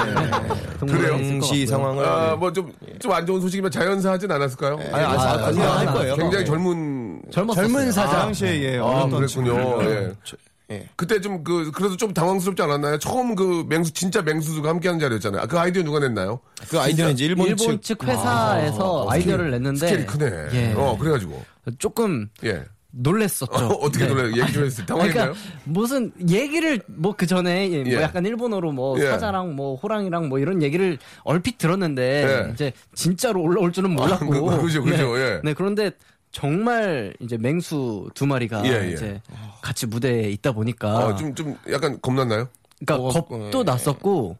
동물원에 0.79 1.09
것 1.11 1.17
당시 1.17 1.65
같고요. 1.65 1.65
상황을 1.67 2.05
아, 2.05 2.35
뭐 2.37 2.53
좀, 2.53 2.71
좀 2.99 3.09
안 3.11 3.25
좋은 3.25 3.41
소식이면 3.41 3.71
자연사 3.71 4.11
하진 4.11 4.31
않았을까요? 4.31 4.75
아니, 4.93 5.03
아직 5.03 5.61
아, 5.61 5.71
안할 5.79 5.93
거예요. 5.93 6.15
굉장히 6.15 6.45
젊은. 6.45 7.21
젊었어요. 7.31 7.65
젊은 7.67 7.91
사자. 7.91 8.19
당시에 8.19 8.61
예, 8.75 8.77
아, 8.77 8.83
어렸던 8.85 9.09
그랬군요. 9.19 9.53
친구들. 9.55 10.07
예. 10.11 10.15
저- 10.23 10.37
예. 10.71 10.87
그때 10.95 11.19
좀 11.19 11.43
그, 11.43 11.71
그래도 11.71 11.97
좀 11.97 12.13
당황스럽지 12.13 12.61
않았나요? 12.61 12.99
처음 12.99 13.35
그 13.35 13.65
맹수, 13.67 13.91
진짜 13.93 14.21
맹수가 14.21 14.67
함께 14.69 14.87
하는 14.87 14.99
자리였잖아요. 14.99 15.41
아, 15.41 15.45
그 15.47 15.57
아이디어 15.59 15.83
누가 15.83 15.99
냈나요? 15.99 16.39
그 16.69 16.79
아이디어는 16.79 17.13
이제 17.13 17.25
일본, 17.25 17.47
일본 17.47 17.81
측 17.81 17.81
측 17.81 18.03
회사에서 18.03 19.07
아, 19.09 19.13
아이디어를 19.13 19.51
냈는데 19.51 19.79
스케일이 19.79 20.05
크네. 20.05 20.31
예. 20.53 20.73
어, 20.75 20.97
그래가지고. 20.97 21.43
조금 21.79 22.29
예. 22.43 22.63
놀랬었죠. 22.91 23.51
어떻게 23.81 24.05
네. 24.05 24.13
놀라요? 24.13 24.27
얘기 24.41 24.51
좀 24.53 24.63
해주세요. 24.65 24.85
당황했나요? 24.85 25.33
그러니까 25.33 25.39
무슨 25.65 26.11
얘기를 26.27 26.81
뭐 26.87 27.13
그 27.15 27.27
전에 27.27 27.69
예, 27.71 27.83
뭐 27.83 27.93
예. 27.93 28.01
약간 28.01 28.25
일본어로 28.25 28.71
뭐 28.71 28.99
예. 28.99 29.05
사자랑 29.11 29.55
뭐 29.55 29.75
호랑이랑 29.75 30.27
뭐 30.29 30.39
이런 30.39 30.61
얘기를 30.63 30.97
얼핏 31.23 31.57
들었는데 31.59 32.47
예. 32.47 32.51
이제 32.53 32.73
진짜로 32.95 33.41
올라올 33.43 33.71
줄은 33.71 33.91
몰랐고 33.91 34.51
아, 34.51 34.55
그- 34.57 34.61
그죠, 34.63 34.83
그죠, 34.83 35.15
네. 35.15 35.21
예. 35.21 35.41
네 35.43 35.53
그런데 35.53 35.91
정말 36.31 37.13
이제 37.19 37.37
맹수 37.37 38.09
두 38.13 38.25
마리가 38.25 38.65
예, 38.65 38.87
예. 38.87 38.91
이제 38.91 39.21
같이 39.61 39.87
무대에 39.87 40.29
있다 40.29 40.51
보니까 40.51 41.07
어, 41.07 41.15
좀, 41.15 41.33
좀 41.33 41.57
약간 41.71 41.99
겁났나요? 42.01 42.47
그러니까 42.85 43.07
어, 43.07 43.09
겁도 43.09 43.59
예. 43.59 43.63
났었고 43.63 44.37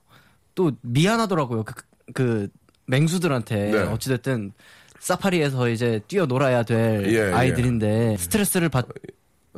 또 0.55 0.71
미안하더라고요. 0.81 1.63
그, 1.63 1.73
그 2.13 2.47
맹수들한테 2.85 3.71
네. 3.71 3.79
어찌 3.83 4.09
됐든 4.09 4.51
사파리에서 4.99 5.69
이제 5.69 6.01
뛰어놀아야 6.07 6.63
될 6.63 7.05
예, 7.07 7.29
예. 7.29 7.33
아이들인데 7.33 8.17
스트레스를 8.17 8.69
받 8.69 8.85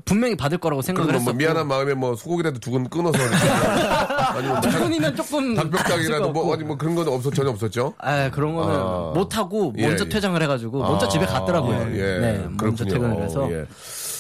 분명히 0.06 0.36
받을 0.36 0.58
거라고 0.58 0.82
생각을 0.82 1.08
그럼 1.08 1.23
뭐 1.23 1.32
했었고 1.34 1.38
미안한 1.38 1.67
마음에 1.67 1.93
뭐 1.93 2.15
소고기라도 2.15 2.60
두 2.60 2.71
근 2.71 2.89
끊어서 2.89 3.17
아니면 4.34 4.62
뭐두 4.62 4.69
분이면 4.80 5.15
조금 5.17 5.56
닭뼈닭이라도 5.56 6.32
뭐 6.32 6.54
아니 6.54 6.63
뭐 6.63 6.77
그런 6.77 6.95
건 6.95 7.08
없었 7.10 7.34
전혀 7.34 7.49
없었죠. 7.49 7.93
아 7.97 8.30
그런 8.32 8.56
거는 8.56 8.73
아. 8.75 9.12
못 9.13 9.38
하고 9.38 9.73
예, 9.77 9.88
먼저 9.88 10.06
예. 10.06 10.10
퇴장을 10.10 10.41
해가지고 10.41 10.80
먼저 10.82 11.06
아, 11.06 11.10
집에 11.10 11.25
갔더라고요. 11.25 11.89
예, 11.95 12.19
네, 12.19 12.38
먼저 12.38 12.86
그렇군요. 12.86 12.89
퇴근을 12.93 13.23
해서 13.23 13.51
예. 13.51 13.65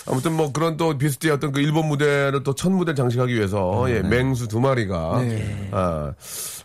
아무튼 0.07 0.33
뭐 0.33 0.51
그런 0.51 0.75
또 0.77 0.97
비스트의 0.97 1.31
어떤 1.31 1.51
그 1.53 1.61
일본 1.61 1.87
무대를 1.87 2.43
또 2.43 2.53
첫 2.53 2.69
무대를 2.71 2.95
장식하기 2.95 3.33
위해서 3.33 3.83
네. 3.87 3.95
예, 3.97 3.99
맹수 4.01 4.47
두 4.49 4.59
마리가 4.59 5.21
아, 5.71 6.13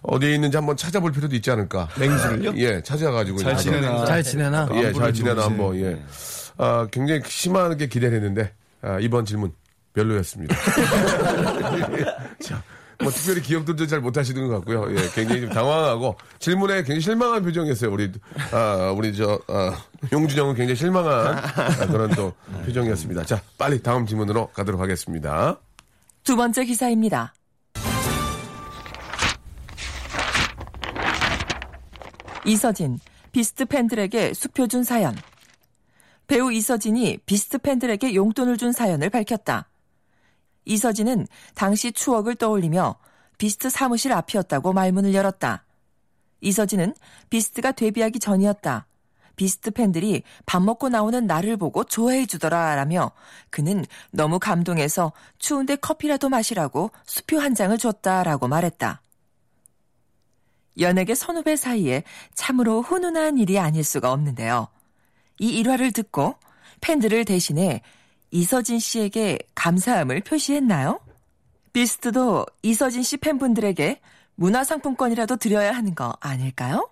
어디에 0.03 0.35
있는지 0.35 0.57
한번 0.57 0.77
찾아볼 0.77 1.13
필요도 1.13 1.37
있지 1.37 1.51
않을까. 1.53 1.89
맹수를요? 1.99 2.55
예, 2.57 2.83
찾아가지고 2.83 3.39
잘 3.39 3.57
지내나. 3.57 4.05
잘 4.05 4.23
지내나? 4.25 4.69
예, 4.75 4.93
잘 4.93 5.13
지내나. 5.13 5.45
한번 5.45 5.77
예. 5.77 5.97
아, 6.59 6.89
굉장히 6.91 7.21
심하게 7.27 7.87
기대를 7.87 8.17
했는데 8.17 8.53
아, 8.87 8.99
이번 9.01 9.25
질문 9.25 9.53
별로였습니다. 9.95 10.55
자, 12.41 12.63
뭐 13.03 13.11
특별히 13.11 13.43
기억도 13.43 13.75
잘 13.87 14.01
못하시는 14.01 14.47
것 14.47 14.55
같고요. 14.55 14.91
예, 14.93 15.09
굉장히 15.13 15.41
좀 15.41 15.51
당황하고 15.51 16.17
질문에 16.39 16.77
굉장히 16.77 17.01
실망한 17.01 17.43
표정이었어요. 17.43 17.91
우리 17.93 18.13
아, 18.53 18.95
우리 18.97 19.15
저 19.15 19.41
아, 19.49 19.77
용준형은 20.13 20.55
굉장히 20.55 20.77
실망한 20.77 21.37
아, 21.37 21.87
그런 21.87 22.11
또 22.11 22.33
표정이었습니다. 22.65 23.25
자, 23.25 23.43
빨리 23.59 23.83
다음 23.83 24.07
질문으로 24.07 24.49
가도록 24.49 24.81
하겠습니다. 24.81 25.59
두 26.23 26.37
번째 26.37 26.65
기사입니다. 26.65 27.35
이서진, 32.45 33.01
비스트 33.33 33.65
팬들에게 33.65 34.33
수표 34.33 34.69
준 34.69 34.85
사연. 34.85 35.17
배우 36.27 36.53
이서진이 36.53 37.19
비스트 37.27 37.59
팬들에게 37.59 38.15
용돈을 38.15 38.57
준 38.57 38.73
사연을 38.73 39.11
밝혔다. 39.11 39.69
이서진은 40.65 41.27
당시 41.55 41.93
추억을 41.93 42.35
떠올리며 42.35 42.97
비스트 43.39 43.71
사무실 43.71 44.13
앞이었다고 44.13 44.73
말문을 44.73 45.15
열었다. 45.15 45.65
이서진은 46.41 46.95
비스트가 47.31 47.73
데뷔하기 47.73 48.19
전이었다. 48.19 48.87
비스트 49.37 49.71
팬들이 49.71 50.23
밥 50.47 50.63
먹고 50.63 50.89
나오는 50.89 51.27
나를 51.27 51.57
보고 51.57 51.85
좋아해 51.85 52.27
주더라 52.27 52.75
라며 52.75 53.13
그는 53.51 53.85
너무 54.11 54.39
감동해서 54.39 55.13
추운데 55.39 55.77
커피라도 55.77 56.29
마시라고 56.29 56.91
수표 57.05 57.39
한 57.39 57.55
장을 57.55 57.77
줬다라고 57.77 58.49
말했다. 58.49 59.03
연예계 60.79 61.15
선후배 61.15 61.57
사이에 61.57 62.03
참으로 62.35 62.83
훈훈한 62.83 63.39
일이 63.39 63.59
아닐 63.59 63.85
수가 63.85 64.13
없는데요. 64.13 64.69
이 65.39 65.49
일화를 65.59 65.93
듣고 65.93 66.35
팬들을 66.81 67.25
대신해 67.25 67.83
이서진 68.31 68.79
씨에게 68.79 69.39
감사함을 69.55 70.21
표시했나요? 70.23 71.01
비스트도 71.73 72.47
이서진 72.63 73.03
씨 73.03 73.17
팬분들에게 73.19 74.01
문화상품권이라도 74.37 75.37
드려야 75.37 75.73
하는 75.73 75.95
거 75.95 76.17
아닐까요? 76.21 76.89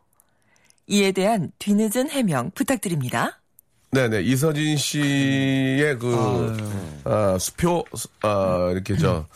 이에 0.87 1.13
대한 1.13 1.51
뒤늦은 1.59 2.11
해명 2.11 2.51
부탁드립니다. 2.55 3.41
네네 3.91 4.23
이서진 4.23 4.77
씨의 4.77 5.99
그 5.99 7.03
아, 7.05 7.39
수표 7.39 7.85
아, 8.23 8.71
이렇게 8.73 8.97
저 8.97 9.27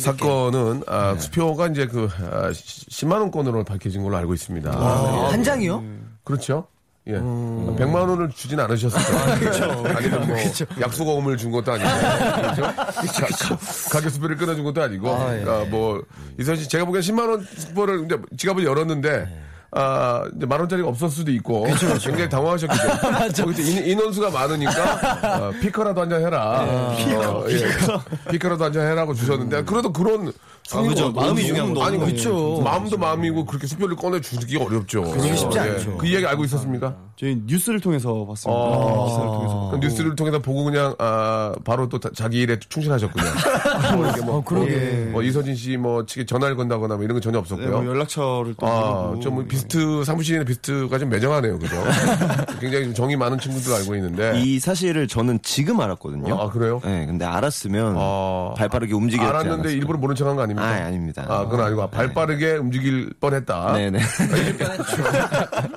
사건은 0.00 0.82
아, 0.86 1.16
수표가 1.16 1.68
이제 1.68 1.86
그 1.86 2.08
아, 2.30 2.50
10만 2.50 3.20
원권으로 3.20 3.64
밝혀진 3.64 4.02
걸로 4.02 4.16
알고 4.16 4.34
있습니다. 4.34 4.70
네. 4.70 5.30
한 5.30 5.44
장이요? 5.44 5.84
그렇죠. 6.24 6.66
예. 7.06 7.12
100만 7.12 7.94
원을 8.08 8.30
주진 8.30 8.58
않으셨을 8.60 8.98
거예요. 8.98 9.38
그렇죠. 9.38 9.84
아니면 9.94 10.26
뭐 10.26 10.36
약속어음을 10.80 11.36
준 11.36 11.50
것도 11.50 11.72
아니고. 11.72 11.88
그렇죠? 11.90 12.62
가- 12.62 13.58
가게 13.92 14.08
수표를 14.08 14.36
끊어준 14.36 14.64
것도 14.64 14.82
아니고. 14.82 15.10
아, 15.14 15.36
예. 15.36 15.42
아, 15.46 15.64
뭐 15.70 16.02
이선 16.40 16.56
씨 16.56 16.66
제가 16.68 16.86
보기엔 16.86 17.02
10만 17.02 17.28
원 17.28 17.46
수표를 17.58 18.06
이제 18.06 18.16
지갑을 18.38 18.64
열었는데 18.64 19.42
아, 19.72 20.22
이제 20.34 20.46
만 20.46 20.60
원짜리가 20.60 20.88
없을 20.88 21.10
수도 21.10 21.30
있고 21.32 21.64
굉장히 22.00 22.28
당황하셨기 22.28 22.74
때문에 22.78 23.28
거기서 23.32 23.60
인, 23.60 23.86
인원수가 23.86 24.30
많으니까 24.30 25.38
어, 25.48 25.50
피커라도 25.60 26.00
한 26.00 26.08
잔 26.08 26.22
해라. 26.22 26.62
어, 26.66 27.44
예. 27.50 28.30
피커라도 28.30 28.64
한 28.64 28.72
잔 28.72 28.86
해라고 28.86 29.12
주셨는데 29.12 29.64
그래도 29.64 29.92
그런 29.92 30.32
아, 30.72 30.80
그죠. 30.82 31.12
마음이 31.12 31.44
중요한 31.44 31.68
아니 31.82 31.98
거죠. 31.98 32.06
그렇죠. 32.06 32.60
마음도 32.62 32.96
마음이고 32.96 33.44
그렇게 33.44 33.66
수표를 33.66 33.96
꺼내 33.96 34.20
주기 34.20 34.56
어렵죠. 34.56 35.02
그러기 35.02 35.36
쉽지 35.36 35.58
예. 35.58 35.60
않죠. 35.60 35.98
그 35.98 36.06
이야기 36.06 36.26
알고 36.26 36.44
있었습니까? 36.44 36.96
저희 37.16 37.40
뉴스를 37.46 37.80
통해서 37.80 38.24
봤습니다. 38.26 38.60
어, 38.60 39.04
기사를 39.06 39.26
통해서. 39.26 39.68
그 39.72 39.76
뉴스를 39.78 40.16
통해서 40.16 40.38
보고 40.40 40.64
그냥 40.64 40.94
아, 40.98 41.52
바로 41.64 41.88
또 41.88 42.00
다- 42.00 42.08
자기 42.14 42.40
일에 42.40 42.58
충실하셨군요. 42.68 43.24
뭐 43.96 44.04
이렇게 44.06 44.20
뭐, 44.22 44.42
그러게. 44.42 45.08
뭐 45.12 45.22
이서진 45.22 45.54
씨뭐 45.54 46.06
측에 46.06 46.24
전화를 46.24 46.56
건다거나 46.56 46.94
뭐 46.96 47.04
이런 47.04 47.14
건 47.16 47.22
전혀 47.22 47.34
네, 47.36 47.40
없었고요. 47.40 47.70
뭐 47.70 47.86
연락처를 47.86 48.54
또 48.58 48.66
아, 48.66 48.80
물어보고. 48.80 49.20
좀뭐 49.20 49.44
비스트 49.44 50.02
사무실의 50.04 50.44
비스트가 50.46 50.98
좀 50.98 51.10
매정하네요, 51.10 51.58
그죠? 51.58 51.76
굉장히 52.58 52.84
좀 52.86 52.94
정이 52.94 53.16
많은 53.16 53.38
친구들 53.38 53.72
알고 53.74 53.94
있는데. 53.96 54.40
이 54.42 54.58
사실을 54.58 55.06
저는 55.08 55.40
지금 55.42 55.78
알았거든요. 55.80 56.34
아, 56.40 56.48
그래요? 56.50 56.80
네, 56.82 57.04
근데 57.06 57.24
알았으면 57.26 57.94
어, 57.96 58.54
발 58.56 58.68
빠르게 58.70 58.94
움직였지 58.94 59.28
알았는데 59.28 59.52
않았을까. 59.54 59.70
일부러 59.76 59.98
모른 59.98 60.14
척한 60.16 60.36
거 60.36 60.42
아 60.42 60.46
닙니까? 60.54 60.64
아, 60.84 60.86
아닙니다. 60.86 61.24
아, 61.28 61.44
그건 61.46 61.66
아니고 61.66 61.90
발 61.90 62.12
빠르게 62.12 62.52
움직일 62.56 63.12
뻔했다. 63.20 63.72
네네. 63.74 64.00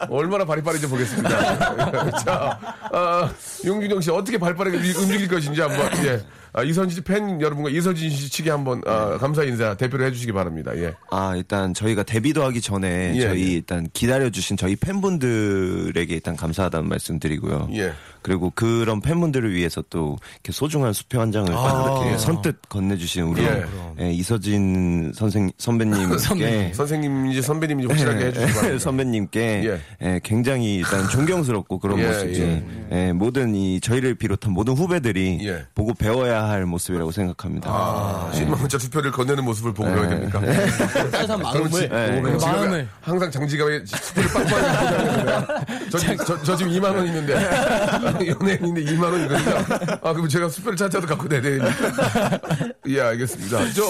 얼마나 0.09 0.45
발이 0.45 0.61
빠른지 0.61 0.87
보겠습니다. 0.87 1.29
자, 2.23 2.59
아, 2.91 3.29
용준영 3.65 4.01
씨 4.01 4.11
어떻게 4.11 4.37
발 4.37 4.55
빠르게 4.55 4.77
위- 4.81 4.93
움직일 4.95 5.27
것인지 5.27 5.61
한번 5.61 5.79
예. 6.05 6.21
아, 6.57 6.63
이선진 6.63 6.95
씨 6.95 7.01
팬 7.01 7.39
여러분과 7.39 7.69
이서진 7.69 8.09
씨 8.09 8.29
측에 8.31 8.49
한번 8.49 8.81
아, 8.87 9.19
감사 9.19 9.43
인사 9.43 9.75
대표로 9.75 10.03
해주시기 10.05 10.31
바랍니다. 10.31 10.71
예. 10.75 10.91
아, 11.11 11.35
일단 11.35 11.71
저희가 11.75 12.01
데뷔도 12.01 12.43
하기 12.45 12.61
전에 12.61 13.13
예, 13.15 13.21
저희 13.21 13.41
예. 13.41 13.51
일단 13.53 13.87
기다려주신 13.93 14.57
저희 14.57 14.75
팬분들에게 14.75 16.11
일단 16.15 16.35
감사하다는 16.35 16.89
말씀 16.89 17.19
드리고요. 17.19 17.69
예. 17.73 17.93
그리고 18.23 18.51
그런 18.55 18.99
팬분들을 19.01 19.53
위해서 19.53 19.83
또 19.91 20.17
이렇게 20.33 20.51
소중한 20.51 20.93
수표 20.93 21.21
한 21.21 21.31
장을 21.31 21.47
딱 21.53 22.01
이렇게 22.01 22.17
선뜻 22.17 22.67
건네주신 22.69 23.23
우리 23.23 23.43
예. 23.43 23.63
예, 24.01 24.11
이서진 24.11 25.11
선생 25.13 25.51
선배님께 25.59 26.17
선생님인지 26.73 27.41
선배님인지 27.43 27.87
확실하게 27.87 28.25
해주시기 28.25 28.53
바랍니다. 28.53 28.79
선배님께 28.83 29.39
예. 29.65 29.79
예, 30.01 30.19
굉장히 30.23 30.77
일단 30.77 31.07
존경스럽고 31.07 31.77
그런 31.79 31.99
예, 32.01 32.07
모습이 32.07 32.41
예. 32.41 32.63
예, 32.91 33.13
모든 33.13 33.55
이 33.55 33.79
저희를 33.79 34.15
비롯한 34.15 34.51
모든 34.51 34.73
후배들이 34.73 35.39
예. 35.43 35.65
보고 35.75 35.93
배워야 35.93 36.46
할 36.49 36.65
모습이라고 36.65 37.11
생각합니다. 37.11 37.69
아, 37.71 38.31
10만 38.33 38.59
원짜리 38.59 38.83
수표를 38.83 39.11
건네는 39.11 39.43
모습을 39.43 39.73
보고 39.73 39.89
배워야 39.89 40.09
됩니까? 40.09 40.39
따뜻한. 40.39 41.39
네. 41.39 42.21
그럼 42.21 42.37
지금 42.39 42.53
마음을. 42.53 42.87
항상 43.01 43.31
장지갑에 43.31 43.83
수표를 43.85 44.29
빵빵히 44.33 44.61
꽂아야 44.77 45.47
저, 45.91 45.97
지금- 45.97 46.17
저, 46.25 46.41
저 46.43 46.55
지금 46.55 46.71
2만 46.73 46.95
원 46.95 47.05
있는데 47.07 47.33
연예인인데 48.27 48.85
2만 48.93 49.03
원이거든요. 49.03 49.55
아 50.01 50.13
그럼 50.13 50.27
제가 50.27 50.49
수표를 50.49 50.77
찾아도 50.77 51.05
갖고 51.07 51.27
내야 51.27 51.41
되니까. 51.41 51.69
예 52.87 53.01
알겠습니다. 53.01 53.71
저 53.73 53.83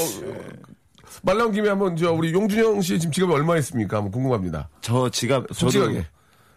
말 1.23 1.35
나온 1.37 1.51
김에 1.51 1.67
한번 1.67 1.95
저 1.95 2.11
우리 2.13 2.31
용준형 2.31 2.79
씨 2.81 2.99
지금 2.99 3.11
지갑에 3.11 3.33
얼마 3.33 3.57
있습니까? 3.57 3.97
한번 3.97 4.11
궁금합니다. 4.11 4.69
저 4.81 5.09
지갑 5.09 5.47
저도 5.47 5.53
솔직하게. 5.71 6.01
저 6.01 6.07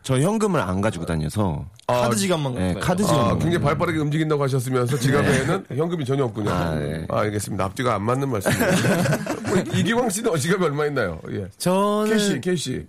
현금을 0.04 0.60
안 0.60 0.80
가지고 0.80 1.06
다녀서 1.06 1.64
카드 1.86 2.16
지갑만 2.16 2.54
예, 2.56 2.66
갖고 2.74 2.80
카드. 2.80 3.02
지갑 3.04 3.18
아, 3.18 3.30
굉장히 3.38 3.58
발 3.58 3.76
빠르게 3.76 3.98
움직인다고 3.98 4.42
하셨으면서 4.42 4.98
지갑에는 4.98 5.66
현금이 5.74 6.04
전혀 6.04 6.24
없군요. 6.24 6.50
아, 6.50 6.74
네. 6.74 7.06
알겠습니다. 7.08 7.64
앞뒤가 7.64 7.94
안 7.94 8.02
맞는 8.02 8.28
말씀입니다. 8.28 9.18
우리 9.52 9.80
이기광 9.80 10.08
씨는 10.08 10.36
지갑에 10.36 10.64
얼마 10.66 10.86
있나요? 10.86 11.20
예. 11.30 11.48
저는 11.58 12.10
cash, 12.12 12.40
cash. 12.40 12.86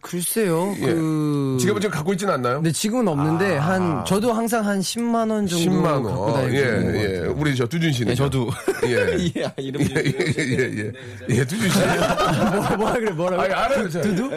글쎄요. 0.00 0.74
예. 0.78 0.86
그 0.86 1.56
지갑을 1.60 1.80
지금 1.80 1.94
갖고 1.94 2.12
있지는 2.12 2.34
않나요? 2.34 2.56
근데 2.56 2.72
지금은 2.72 3.08
없는데 3.08 3.56
한 3.56 4.04
저도 4.04 4.32
항상 4.32 4.66
한 4.66 4.80
10만 4.80 5.30
원 5.30 5.46
정도 5.46 5.56
10만 5.70 5.84
원. 5.84 6.02
갖고 6.04 6.24
어, 6.24 6.32
다니고 6.34 6.54
예, 6.56 6.60
예. 6.60 7.18
같아요. 7.18 7.34
우리 7.36 7.54
저 7.56 7.66
두준 7.66 7.92
씨는. 7.92 8.14
저도. 8.14 8.48
예. 8.86 9.16
예, 9.36 9.52
이름 9.62 9.80
예, 9.82 9.86
예, 9.96 10.14
예, 10.38 10.78
예. 10.78 10.92
예, 11.30 11.44
두준 11.44 11.68
씨. 11.70 11.78
뭐, 12.68 12.76
뭐라 12.76 12.92
그래 12.94 13.10
뭐라 13.12 13.36
아니, 13.42 13.48
그래 13.48 13.60
알아요. 13.60 13.88
저. 13.88 14.00
두준 14.02 14.32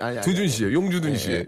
아니. 0.00 0.20
두준 0.22 0.48
씨, 0.48 0.64
용주준 0.64 1.16
씨. 1.16 1.46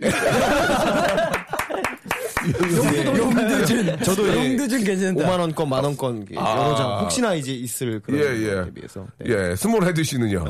용두준. 3.16 3.98
저도 4.02 4.28
예, 4.28 4.36
용두준 4.36 4.84
괜찮다. 4.84 5.24
5만 5.26 5.40
원권, 5.40 5.68
만 5.68 5.84
원권 5.84 6.26
여러 6.32 6.74
장 6.76 7.00
혹시나 7.00 7.34
이제 7.34 7.52
있을 7.52 8.00
그런 8.00 8.20
예, 8.20 8.24
예. 8.66 8.70
비해서. 8.72 9.06
네. 9.18 9.50
예, 9.50 9.56
small 9.56 9.84
head 9.84 10.02
씨는요. 10.02 10.44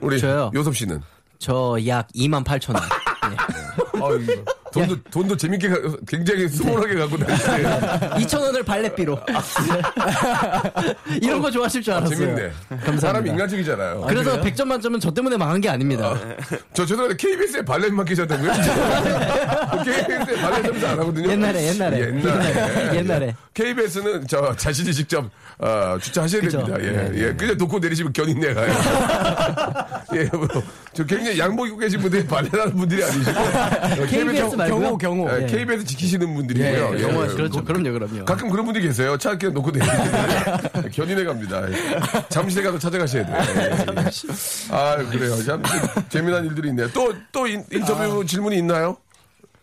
우리 0.00 0.18
저요? 0.18 0.50
요섭 0.54 0.76
씨는. 0.76 1.00
저 1.38 1.78
약 1.86 2.08
2만 2.14 2.44
8천 2.44 2.74
원. 2.74 2.82
아유, 4.02 4.44
돈도, 4.72 4.96
돈도 5.10 5.36
재밌게, 5.36 5.68
가- 5.68 5.76
굉장히 6.06 6.48
스몰하게 6.48 6.94
갖고 6.96 7.16
다니시네요. 7.16 7.68
2천 8.20 8.40
원을 8.40 8.62
발렛비로. 8.62 9.18
이런 11.22 11.40
거 11.40 11.50
좋아하실 11.50 11.82
줄 11.82 11.94
알았어요. 11.94 12.16
재밌네. 12.16 12.50
감사합니다. 12.68 13.00
사람 13.00 13.26
인간적이잖아요. 13.26 14.04
그래서 14.08 14.40
100점 14.40 14.66
만점은 14.66 15.00
저 15.00 15.10
때문에 15.12 15.36
망한 15.36 15.60
게 15.60 15.68
아닙니다. 15.68 16.14
저 16.74 16.84
죄송한데 16.84 17.16
KBS에 17.16 17.62
발렛만 17.64 18.04
계셨다고요? 18.04 18.52
KBS에 19.84 20.40
발렛 20.42 20.64
점수 20.66 20.86
안 20.86 20.98
하거든요. 21.00 21.30
옛날에, 21.30 21.66
옛날에. 21.68 22.00
옛날에. 22.00 22.96
옛날에. 22.96 23.36
KBS는 23.54 24.26
저 24.28 24.54
자신이 24.56 24.92
직접 24.92 25.24
어, 25.58 25.96
주차하셔야 26.00 26.42
그죠. 26.42 26.58
됩니다. 26.64 26.78
예, 26.82 26.90
네, 26.90 27.10
예. 27.14 27.32
그냥 27.34 27.56
놓고 27.56 27.78
내리시면 27.78 28.12
견인내 28.12 28.52
가요. 28.52 28.68
예, 30.14 30.24
뭐, 30.24 30.46
저 30.92 31.04
굉장히 31.04 31.38
양복 31.38 31.66
입고 31.68 31.78
계신 31.78 32.00
분들이 32.00 32.26
발렛하는 32.26 32.76
분들이 32.76 33.02
아니시고 33.02 33.30
어, 33.40 34.06
KBS 34.06 34.54
말고요? 34.54 34.80
경호 34.80 34.98
경호. 34.98 35.30
예, 35.30 35.42
예. 35.42 35.46
KBS 35.46 35.84
지키시는 35.86 36.34
분들이고요. 36.34 36.68
예, 36.94 36.98
예, 36.98 37.02
영화 37.02 37.24
예. 37.24 37.28
그렇죠. 37.28 37.64
그 37.64 37.72
럼요, 37.72 37.92
그럼요. 37.92 38.24
가끔 38.26 38.50
그런 38.50 38.66
분들이 38.66 38.86
계세요. 38.86 39.16
차 39.16 39.36
그냥 39.38 39.54
놓고 39.54 39.70
내리시는데 39.70 40.90
견인해 40.92 41.24
갑니다. 41.24 41.62
예. 41.70 41.74
잠실에 42.28 42.62
가서 42.62 42.78
찾아가셔야 42.78 43.24
돼요. 43.24 43.36
예, 43.56 43.62
예. 43.62 44.74
아, 44.74 44.96
그래요. 44.96 45.42
참 45.42 45.62
재미난 46.10 46.44
일들이 46.44 46.68
있네요. 46.68 46.90
또, 46.92 47.14
또 47.32 47.46
인, 47.46 47.64
인터뷰 47.72 48.24
질문이 48.26 48.58
있나요? 48.58 48.98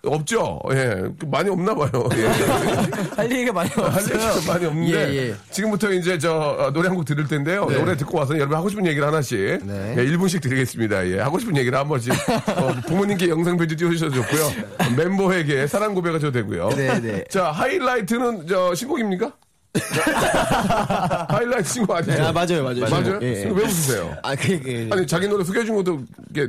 없죠? 0.05 0.59
예. 0.73 1.01
많이 1.27 1.49
없나 1.49 1.73
봐요. 1.73 1.89
예. 2.17 2.25
할 3.15 3.31
얘기가 3.31 3.53
많이 3.53 3.69
할 3.69 3.85
없어요. 3.85 4.15
얘기가 4.15 4.53
많이 4.53 4.65
없는데. 4.65 4.91
예, 5.13 5.15
예. 5.29 5.35
지금부터 5.49 5.91
이제 5.93 6.17
저 6.17 6.33
어, 6.59 6.71
노래 6.71 6.87
한 6.89 6.97
곡 6.97 7.05
들을 7.05 7.25
텐데요. 7.27 7.65
노래 7.65 7.95
듣고 7.97 8.17
와서 8.19 8.35
여러분 8.35 8.57
하고 8.57 8.69
싶은 8.69 8.85
얘기를 8.85 9.07
하나씩. 9.07 9.37
네. 9.65 9.95
예, 9.97 10.05
1분씩 10.05 10.41
드리겠습니다. 10.41 11.07
예. 11.07 11.19
하고 11.19 11.39
싶은 11.39 11.55
얘기를 11.57 11.77
한 11.77 11.87
번씩. 11.87 12.11
어, 12.57 12.73
부모님께 12.87 13.29
영상 13.29 13.57
편지 13.57 13.75
띄워주셔도 13.77 14.13
좋고요. 14.13 14.51
멤버에게 14.97 15.67
사랑 15.67 15.93
고백하셔도 15.93 16.31
되고요. 16.31 16.69
네, 16.75 16.99
네. 16.99 17.23
자, 17.29 17.51
하이라이트는 17.51 18.47
저 18.47 18.75
신곡입니까? 18.75 19.31
하이라이트 21.29 21.69
신곡 21.69 21.95
아니죠? 21.97 22.23
아, 22.23 22.31
맞아요, 22.31 22.63
맞아요. 22.63 22.81
맞아요? 22.89 23.19
예, 23.21 23.27
예. 23.27 23.43
왜 23.45 23.63
웃으세요? 23.63 24.15
아, 24.21 24.35
그게 24.35 24.87
아니, 24.91 25.07
자기 25.07 25.27
노래 25.27 25.43
소개해준 25.43 25.75
것도 25.75 26.03
이게 26.29 26.47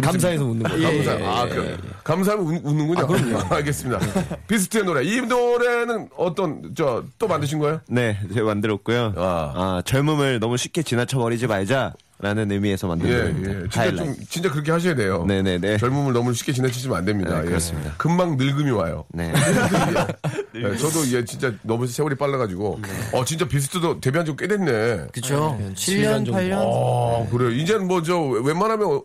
감사해서 0.00 0.44
웃는 0.44 0.62
거예요. 0.64 0.88
감사. 0.88 1.18
예, 1.18 1.24
아, 1.24 1.46
예, 1.46 1.48
그, 1.48 1.64
예. 1.64 1.76
감사하면 2.04 2.46
웃, 2.46 2.60
웃는군요. 2.64 3.06
알겠습니다. 3.50 4.00
비스트의 4.46 4.84
노래. 4.84 5.02
이 5.04 5.20
노래는 5.22 6.10
어떤, 6.16 6.74
저, 6.76 7.04
또 7.18 7.26
만드신 7.26 7.58
거예요? 7.58 7.80
네, 7.88 8.18
제가 8.32 8.46
만들었고요. 8.46 9.14
아. 9.16 9.52
아, 9.54 9.82
젊음을 9.84 10.38
너무 10.40 10.56
쉽게 10.56 10.82
지나쳐 10.82 11.18
버리지 11.18 11.46
말자 11.46 11.94
라는 12.22 12.50
의미에서 12.52 12.86
만든 12.86 13.08
예. 13.08 13.14
예. 13.14 13.32
진짜 13.62 13.80
하이라이트. 13.80 13.96
좀, 14.16 14.24
진짜 14.28 14.50
그렇게 14.50 14.70
하셔야 14.72 14.94
돼요. 14.94 15.24
네네네. 15.26 15.78
젊음을 15.78 16.12
너무 16.12 16.34
쉽게 16.34 16.52
지나치시면 16.52 16.96
안 16.98 17.04
됩니다. 17.04 17.36
네, 17.38 17.42
예. 17.44 17.48
그렇습니다. 17.48 17.94
금방 17.96 18.36
늙음이 18.36 18.70
와요. 18.72 19.06
네. 19.12 19.32
예, 20.54 20.76
저도 20.76 21.06
예, 21.12 21.24
진짜 21.24 21.52
너무 21.62 21.86
세월이 21.86 22.16
빨라가지고. 22.16 22.80
어, 23.12 23.24
진짜 23.24 23.46
비스트도 23.48 24.00
데뷔한 24.00 24.26
지 24.26 24.34
꽤 24.36 24.46
됐네. 24.48 25.06
그쵸. 25.12 25.56
네, 25.58 25.72
7년, 25.74 26.26
8년. 26.26 26.56
어, 26.58 27.28
그래요. 27.30 27.50
이제는 27.50 27.86
뭐, 27.88 28.02
저, 28.02 28.18
웬만하면, 28.20 28.86
어, 28.86 29.02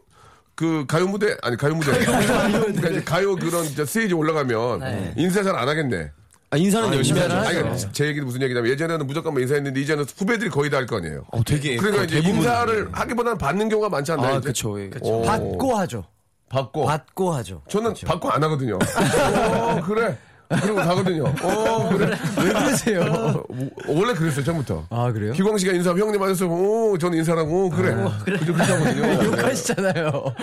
그, 0.54 0.86
가요 0.88 1.08
무대, 1.08 1.36
아니, 1.42 1.58
가요 1.58 1.76
무대. 1.76 1.92
이제 2.90 3.02
가요 3.04 3.36
그런 3.36 3.66
스테이지 3.66 4.14
올라가면, 4.14 5.14
인사 5.18 5.42
잘 5.44 5.56
안 5.56 5.68
하겠네. 5.68 6.12
아, 6.52 6.58
인사는 6.58 6.94
열심히 6.94 7.22
인사는 7.22 7.44
하죠. 7.46 7.68
아니, 7.68 7.94
제 7.94 8.06
얘기는 8.08 8.26
무슨 8.26 8.42
얘기냐면, 8.42 8.70
예전에는 8.72 9.06
무조건 9.08 9.34
뭐 9.34 9.42
인사했는데, 9.42 9.82
이제는 9.82 10.06
후배들이 10.18 10.50
거의 10.50 10.70
다 10.70 10.78
할 10.78 10.86
거 10.86 10.98
아니에요. 10.98 11.26
어, 11.32 11.44
되게. 11.44 11.76
그러니까 11.78 12.04
이제 12.04 12.16
대부분. 12.22 12.38
인사를 12.38 12.90
하기보다는 12.92 13.38
받는 13.38 13.70
경우가 13.70 13.90
많지 13.90 14.12
않나요? 14.14 14.36
아, 14.36 14.38
이제? 14.38 14.48
그쵸. 14.50 14.80
예. 14.80 14.90
오. 15.02 15.22
받고 15.24 15.76
하죠. 15.76 16.06
받고. 16.50 16.86
받고 16.86 17.34
하죠. 17.34 17.62
저는 17.68 17.94
받고 18.06 18.30
안 18.32 18.44
하거든요. 18.44 18.76
어, 18.78 19.82
그래. 19.86 20.18
그러고 20.48 20.76
가거든요. 20.76 21.26
어, 21.42 21.90
그래. 21.90 22.16
왜 22.38 22.54
그러세요? 22.54 23.02
어, 23.02 23.44
원래 23.88 24.14
그랬어요, 24.14 24.46
처음부터. 24.46 24.86
아 24.92 25.12
그래요? 25.12 25.34
기광 25.34 25.58
씨가 25.58 25.74
인사하면 25.74 26.06
형님 26.06 26.22
맞았어. 26.22 26.46
오, 26.46 26.96
저는 27.00 27.18
인사라고. 27.18 27.66
오, 27.66 27.70
그래. 27.72 27.96
그래. 28.24 28.38
그렇게 28.38 28.62
하거든요. 28.62 29.24
욕하시잖아요. 29.26 30.36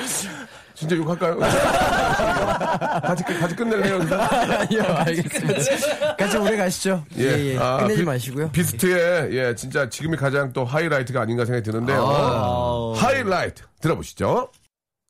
진짜 0.75 0.97
욕할까요? 0.97 1.39
같이, 3.03 3.25
끝- 3.25 3.39
같이 3.41 3.57
끝낼래요? 3.57 3.97
아니요, 3.97 4.83
알겠습니다. 4.83 6.17
같이 6.17 6.37
오래 6.39 6.57
가시죠. 6.57 7.05
예, 7.19 7.53
예. 7.55 7.59
아, 7.59 7.79
끝내지 7.79 8.01
비- 8.01 8.07
마시고요. 8.07 8.51
비스트의, 8.51 9.35
예, 9.37 9.55
진짜 9.55 9.89
지금이 9.89 10.17
가장 10.17 10.53
또 10.53 10.65
하이라이트가 10.65 11.21
아닌가 11.21 11.45
생각이 11.45 11.65
드는데요. 11.65 12.93
하이라이트 12.97 13.63
들어보시죠. 13.81 14.49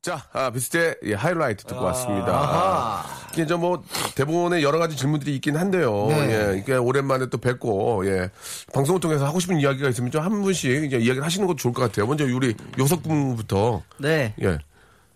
자, 0.01 0.21
아, 0.33 0.49
비슷해 0.51 0.95
예, 1.05 1.13
하이라이트 1.13 1.63
듣고 1.63 1.81
왔습니다. 1.85 3.05
이게 3.31 3.45
저뭐 3.47 3.83
대본에 4.15 4.61
여러 4.61 4.77
가지 4.77 4.97
질문들이 4.97 5.33
있긴 5.35 5.55
한데요. 5.55 6.07
네. 6.09 6.51
예, 6.53 6.57
이게 6.57 6.75
오랜만에 6.75 7.27
또 7.29 7.37
뵙고 7.37 8.05
예, 8.05 8.29
방송을 8.73 8.99
통해서 8.99 9.25
하고 9.25 9.39
싶은 9.39 9.59
이야기가 9.61 9.87
있으면 9.89 10.11
좀 10.11 10.23
한 10.23 10.41
분씩 10.41 10.83
이제 10.83 10.97
이야기를 10.97 11.23
하시는 11.23 11.47
것도 11.47 11.55
좋을 11.55 11.73
것 11.73 11.83
같아요. 11.83 12.05
먼저 12.05 12.25
우리 12.25 12.53
요섭군부터 12.77 13.81
네. 13.99 14.33
예, 14.41 14.57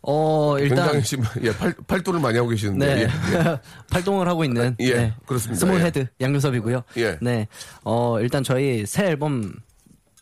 어, 0.02 0.58
일단. 0.60 0.78
굉장히 0.78 1.04
지금 1.04 1.26
예, 1.44 1.52
팔, 1.52 1.74
팔도를 1.88 2.20
많이 2.20 2.38
하고 2.38 2.50
계시는데 2.50 2.96
네. 2.96 3.02
예, 3.02 3.36
예. 3.36 3.60
활동을 3.92 4.28
하고 4.28 4.44
있는. 4.44 4.76
예, 4.80 4.94
네. 4.94 5.14
그렇습니다. 5.26 5.60
small 5.60 5.82
예. 5.82 5.86
head 5.86 6.08
양요섭이고요. 6.22 6.84
예. 6.98 7.18
네. 7.22 7.48
어, 7.84 8.20
일단 8.22 8.44
저희 8.44 8.86
새 8.86 9.06
앨범 9.06 9.54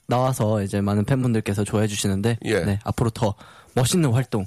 나와서 0.07 0.61
이제 0.61 0.81
많은 0.81 1.05
팬분들께서 1.05 1.63
좋아해 1.63 1.87
주시는데. 1.87 2.37
예. 2.45 2.59
네. 2.61 2.79
앞으로 2.83 3.09
더 3.09 3.35
멋있는 3.73 4.11
활동. 4.11 4.45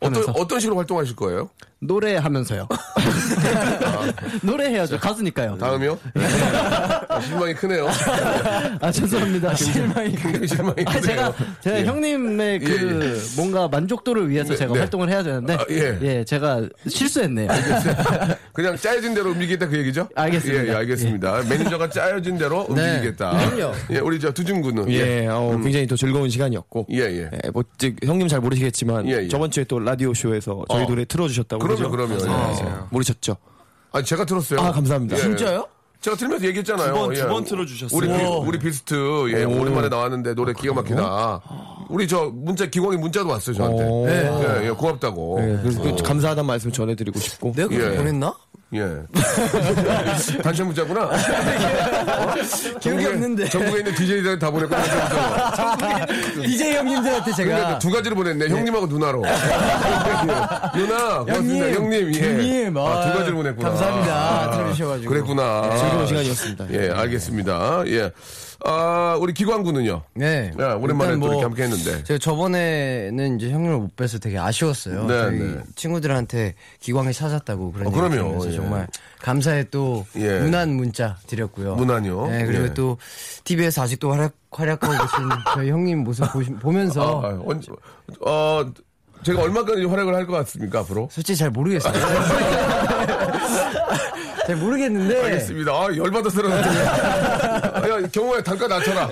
어떤 0.00 0.14
하면서 0.14 0.32
어떤 0.40 0.60
식으로 0.60 0.76
활동하실 0.76 1.16
거예요? 1.16 1.50
노래하면서요. 1.80 2.66
노래해야죠. 4.42 4.98
가수니까요. 4.98 5.56
다음이요? 5.58 5.98
아, 7.08 7.20
실망이 7.20 7.54
크네요. 7.54 7.88
아, 8.80 8.90
죄송합니다. 8.90 9.54
실망이. 9.54 10.14
굉장히 10.16 10.48
실망이 10.48 10.84
크네요. 10.84 10.88
아, 10.88 11.00
제가, 11.00 11.34
제가 11.60 11.80
예. 11.80 11.84
형님의 11.84 12.58
그, 12.60 13.16
예, 13.16 13.36
뭔가 13.36 13.68
만족도를 13.68 14.28
위해서 14.28 14.50
네, 14.50 14.56
제가 14.56 14.72
네. 14.72 14.80
활동을 14.80 15.08
해야 15.08 15.22
되는데. 15.22 15.54
아, 15.54 15.64
예. 15.70 16.24
제가 16.24 16.68
실수했네요. 16.88 17.48
그냥 18.52 18.76
짜여진 18.76 19.14
대로 19.14 19.30
움직이겠다 19.30 19.68
그 19.68 19.78
얘기죠? 19.78 20.08
알겠습니다. 20.16 20.64
예, 20.64 20.68
예, 20.68 20.74
알겠습니다. 20.74 21.42
매니저가 21.48 21.90
짜여진 21.90 22.38
대로 22.38 22.66
움직이겠다. 22.68 23.30
그럼요. 23.30 23.74
예, 23.90 23.98
우리 23.98 24.18
저 24.18 24.32
두준군은 24.32 24.90
예, 24.90 25.28
어, 25.28 25.56
굉장히 25.62 25.86
또 25.86 25.96
즐거운 25.96 26.28
시간이었고. 26.28 26.86
예, 26.90 27.02
예. 27.02 27.30
예, 27.32 27.50
뭐, 27.50 27.62
즉, 27.78 27.94
형님 28.04 28.26
잘 28.26 28.40
모르시겠지만, 28.40 29.08
예, 29.08 29.22
예. 29.22 29.28
저번 29.28 29.50
주에 29.50 29.64
또 29.64 29.78
라디오 29.78 30.12
쇼에서 30.12 30.64
저희 30.68 30.82
어. 30.82 30.86
노래 30.86 31.04
틀어주셨다고. 31.04 31.67
그럼요? 31.76 31.90
그럼요. 31.90 32.16
네, 32.18 32.64
예. 32.64 32.72
모르셨죠? 32.90 33.36
아, 33.92 34.02
제가 34.02 34.24
들었어요. 34.24 34.60
아, 34.60 34.72
감사합니다. 34.72 35.16
예. 35.16 35.20
진짜요? 35.20 35.66
제가 36.00 36.16
들으면서 36.16 36.46
얘기했잖아요. 36.46 36.94
두 36.94 37.00
번, 37.00 37.12
예. 37.12 37.20
두번 37.20 37.44
틀어주셨어요. 37.44 37.98
우리, 37.98 38.06
비, 38.06 38.24
오. 38.24 38.44
우리 38.46 38.58
비스트, 38.58 38.94
예, 39.32 39.44
오 39.44 39.64
랜만에 39.64 39.88
나왔는데 39.88 40.34
노래 40.34 40.52
기가 40.52 40.74
막히다. 40.74 41.40
우리 41.88 42.06
저 42.06 42.30
문자, 42.32 42.66
기광이 42.66 42.96
문자도 42.96 43.28
왔어요, 43.28 43.56
저한테. 43.56 43.84
오. 43.84 44.08
예, 44.08 44.66
예, 44.66 44.70
고맙다고. 44.70 45.40
네, 45.40 45.58
그래서 45.62 45.82
그 45.82 45.96
감사하다는 45.96 46.46
말씀 46.46 46.70
전해드리고 46.70 47.18
싶고. 47.18 47.52
내가 47.56 47.68
그렇게 47.68 47.94
예. 47.94 47.96
보냈나? 47.96 48.34
예. 48.74 49.02
단체 50.42 50.62
문자구나. 50.62 51.04
어? 51.08 52.34
기억이 52.80 53.06
없는데. 53.06 53.48
전국에 53.48 53.78
있는 53.78 53.94
DJ들 53.94 54.38
다 54.38 54.50
보냈고. 54.50 54.76
DJ 56.44 56.74
형님들한테 56.76 57.32
제가 57.32 57.48
그러니까 57.48 57.78
두 57.78 57.90
가지를 57.90 58.14
보냈네. 58.14 58.48
형님하고 58.48 58.86
누나로. 58.86 59.22
누나, 60.76 61.20
고맙습니다. 61.20 61.70
형님, 61.72 62.14
예. 62.14 62.20
형님, 62.20 62.76
아, 62.76 62.80
두 62.82 63.08
아, 63.08 63.12
가지를 63.12 63.34
보냈구나. 63.34 63.68
감사합니다. 63.70 64.14
아, 64.14 64.50
들어주셔가지고. 64.50 65.08
그랬구나. 65.10 65.76
즐거운 65.78 66.06
시간이었습니다. 66.06 66.66
예, 66.72 66.90
알겠습니다. 66.90 67.82
예. 67.86 68.12
아, 68.64 69.16
우리 69.20 69.32
기광군은요? 69.34 70.02
네. 70.14 70.50
야, 70.58 70.74
오랜만에 70.74 71.14
뭐 71.14 71.28
이렇게 71.28 71.44
함께 71.44 71.62
했는데. 71.62 72.02
제가 72.02 72.18
저번에는 72.18 73.36
이제 73.36 73.50
형님을 73.50 73.78
못 73.78 73.94
뵈서 73.94 74.18
되게 74.18 74.36
아쉬웠어요. 74.36 75.06
네, 75.06 75.30
네. 75.30 75.60
친구들한테 75.76 76.54
기광이 76.80 77.12
찾았다고 77.12 77.72
그런 77.72 77.86
어, 77.86 77.90
그럼요. 77.90 78.44
예. 78.46 78.52
정말 78.52 78.88
감사의 79.20 79.66
또 79.70 80.04
예. 80.16 80.40
문안 80.40 80.70
문자 80.74 81.16
드렸고요. 81.28 81.76
문안이요? 81.76 82.26
네, 82.26 82.46
그리고 82.46 82.64
예. 82.64 82.74
또 82.74 82.98
TV에서 83.44 83.82
아직도 83.82 84.10
활약, 84.10 84.32
활약하고 84.50 84.92
계신 84.92 85.28
저희 85.54 85.70
형님 85.70 86.02
모습 86.02 86.24
보면서 86.60 87.22
아, 87.24 87.40
언제, 87.46 87.70
어, 88.26 88.64
제가 89.22 89.40
얼마까지 89.42 89.84
활약을 89.84 90.14
할 90.14 90.26
것 90.26 90.32
같습니까, 90.32 90.80
앞으로? 90.80 91.08
솔직히 91.12 91.36
잘 91.38 91.50
모르겠어요. 91.50 91.92
잘 94.48 94.56
모르겠는데 94.56 95.24
알겠습니다. 95.24 95.70
아, 95.70 95.94
열받아서 95.94 96.40
그러는데. 96.40 96.68
야, 96.80 98.08
경호야, 98.10 98.42
단가 98.42 98.66
낮춰라. 98.66 99.04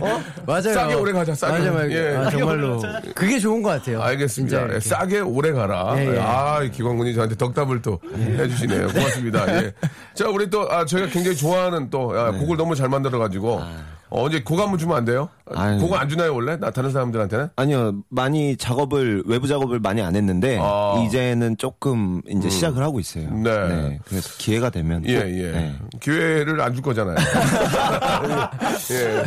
어? 0.00 0.22
맞아요. 0.44 0.74
싸게 0.74 0.94
오래 0.94 1.12
가자, 1.12 1.32
싸게. 1.32 1.58
맞아, 1.58 1.70
맞아. 1.70 1.90
예. 1.90 2.16
아, 2.16 2.28
정말로 2.28 2.82
그게 3.14 3.38
좋은 3.38 3.62
것 3.62 3.68
같아요. 3.68 4.02
알겠습니다. 4.02 4.58
진짜 4.58 4.74
예. 4.74 4.80
싸게 4.80 5.20
오래 5.20 5.52
가라. 5.52 5.94
예, 5.98 6.16
예. 6.16 6.18
아, 6.18 6.60
이 6.64 6.72
기광군이 6.72 7.14
저한테 7.14 7.36
덕담을 7.36 7.82
또 7.82 8.00
해주시네요. 8.18 8.88
고맙습니다. 8.88 9.62
예. 9.62 9.72
자, 10.12 10.28
우리 10.28 10.50
또, 10.50 10.68
아, 10.68 10.84
저희가 10.84 11.08
굉장히 11.08 11.36
좋아하는 11.36 11.88
또, 11.90 12.16
야, 12.18 12.32
곡을 12.32 12.56
너무 12.56 12.74
잘 12.74 12.88
만들어가지고, 12.88 13.52
어, 13.52 13.84
언제 14.16 14.40
곡 14.42 14.60
한번 14.60 14.78
주면 14.78 14.96
안 14.96 15.04
돼요? 15.04 15.28
아유. 15.54 15.78
곡을 15.80 15.98
안 15.98 16.08
주나요, 16.08 16.32
원래? 16.34 16.56
나 16.56 16.70
다른 16.70 16.92
사람들한테는? 16.92 17.48
아니요, 17.56 17.94
많이 18.08 18.56
작업을, 18.56 19.24
외부 19.26 19.48
작업을 19.48 19.80
많이 19.80 20.00
안 20.02 20.14
했는데, 20.14 20.58
아. 20.60 21.02
이제는 21.04 21.56
조금 21.58 22.22
이제 22.28 22.48
시작을 22.48 22.82
하고 22.82 23.00
있어요. 23.00 23.28
네. 23.30 23.98
그래서 24.06 24.30
기회가 24.38 24.70
되면. 24.70 25.02
예, 25.08 25.18
꼭, 25.18 25.26
예. 25.28 25.52
네. 25.52 25.74
기회를 26.00 26.60
안 26.60 26.72
줄 26.74 26.82
거잖아요. 26.82 27.16
예. 28.90 29.22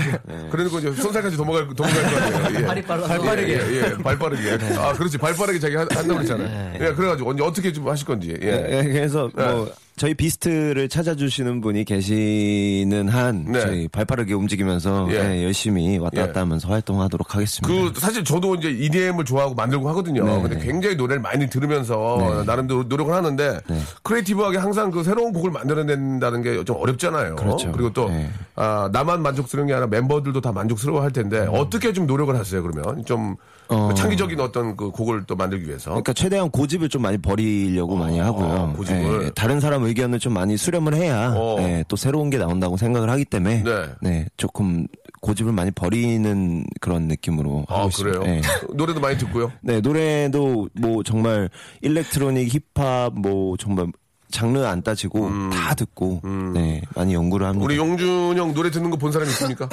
그러니까 0.50 0.80
이제 0.80 0.94
손살까지 0.94 1.38
도망갈, 1.38 1.68
도망갈 1.76 2.04
거 2.04 2.18
아니에요. 2.18 2.60
예. 2.62 2.66
발이 2.66 2.82
빨라서. 2.84 3.08
발 3.08 3.20
빠르게. 3.20 3.54
예, 3.54 3.76
예, 3.78 3.98
발 4.04 4.18
빠르게. 4.18 4.52
아, 4.78 4.94
그렇지. 4.94 5.18
발 5.18 5.36
빠르게 5.36 5.60
자기 5.60 5.76
한- 5.76 5.88
한다고 5.92 6.16
그랬잖아요. 6.16 6.74
예, 6.76 6.94
그래가지고 6.94 7.30
언제 7.30 7.44
어떻게 7.44 7.72
좀 7.72 7.88
하실 7.88 8.06
건지. 8.08 8.38
예. 8.42 8.48
예, 8.70 8.84
그래서 8.84 9.30
네. 9.36 9.44
뭐 9.52 9.70
저희 9.98 10.14
비스트를 10.14 10.90
찾아주시는 10.90 11.60
분이 11.62 11.84
계시는 11.84 13.10
한 13.10 13.46
네. 13.52 13.60
저희 13.62 13.88
발빠르게 13.88 14.36
움직이면서 14.36 15.08
예. 15.10 15.16
예, 15.16 15.44
열심히 15.44 15.98
왔다 15.98 16.22
예. 16.22 16.28
갔다 16.28 16.42
하면서 16.42 16.68
활동하도록 16.70 17.34
하겠습니다. 17.34 17.68
그 17.68 18.00
사실 18.00 18.24
저도 18.24 18.54
이제 18.56 18.70
EDM을 18.70 19.26
좋아하고 19.26 19.56
만들고 19.56 19.90
하거든요. 19.90 20.24
네. 20.24 20.42
근데 20.44 20.60
굉장히 20.60 20.96
노래를 20.96 21.20
많이 21.20 21.50
들으면서 21.50 22.18
네. 22.20 22.44
나름대로 22.46 22.84
노력을 22.84 23.12
하는데 23.12 23.60
네. 23.68 23.82
크리에이티브하게 24.04 24.60
항상 24.60 24.92
그 24.92 25.04
새로운 25.04 25.34
곡을 25.34 25.50
만들어낸다는 25.52 26.44
게 26.44 26.64
좀 26.64 26.76
어렵잖아요. 26.78 27.36
그렇죠. 27.36 27.72
리고또 27.72 28.10
네. 28.10 28.30
아, 28.56 28.90
나만 28.92 29.22
만족스러운 29.22 29.68
게 29.68 29.74
아니라 29.74 29.88
멤버들도 29.88 30.42
다 30.42 30.52
만족스러워 30.52 31.02
할 31.02 31.12
텐데 31.12 31.48
어떻게 31.50 31.94
좀 31.94 32.06
노력을 32.06 32.36
하세요? 32.36 32.62
그러면 32.62 33.04
좀 33.06 33.36
어. 33.70 33.94
창의적인 33.94 34.40
어떤 34.40 34.76
그 34.76 34.92
곡을 34.92 35.24
또 35.28 35.36
만들기 35.36 35.68
위해서. 35.68 35.90
그러니까 35.92 36.14
최대한 36.14 36.50
고집을 36.50 36.90
좀 36.90 37.02
많이 37.02 37.18
버리려고 37.18 37.96
많이 37.96 38.20
하고요. 38.20 38.48
아, 38.48 38.74
고집을. 38.76 39.24
예, 39.26 39.30
다른 39.32 39.60
사람 39.60 39.87
의견을 39.88 40.20
좀 40.20 40.34
많이 40.34 40.58
수렴을 40.58 40.94
해야 40.94 41.34
어. 41.36 41.58
예, 41.60 41.84
또 41.88 41.96
새로운 41.96 42.30
게 42.30 42.38
나온다고 42.38 42.78
생각을 42.78 43.10
하기 43.10 43.26
때문에 43.26 43.64
네. 43.64 43.86
네, 44.02 44.26
조금 44.38 44.88
고집을 45.22 45.52
많이 45.52 45.72
버리는 45.72 46.64
그런 46.80 47.04
느낌으로 47.08 47.66
아 47.68 47.80
하고 47.82 47.90
그래요? 47.90 48.22
있습니다. 48.22 48.30
예. 48.36 48.42
노래도 48.76 49.00
많이 49.00 49.18
듣고요. 49.18 49.52
네, 49.62 49.82
노래도 49.82 50.70
뭐 50.74 51.04
정말 51.04 51.50
일렉트로닉, 51.82 52.54
힙합 52.76 53.14
뭐 53.14 53.58
정말 53.58 53.88
장르 54.30 54.60
안 54.64 54.82
따지고 54.84 55.30
다 55.52 55.74
듣고 55.74 56.22
네, 56.54 56.82
많이 56.96 57.14
연구를 57.14 57.48
합니다. 57.48 57.64
음. 57.64 57.66
우리 57.66 57.78
용준 57.78 58.38
형 58.38 58.54
노래 58.54 58.70
듣는 58.70 58.90
거 58.90 58.98
본 58.98 59.12
사람 59.12 59.28
있습니까? 59.30 59.68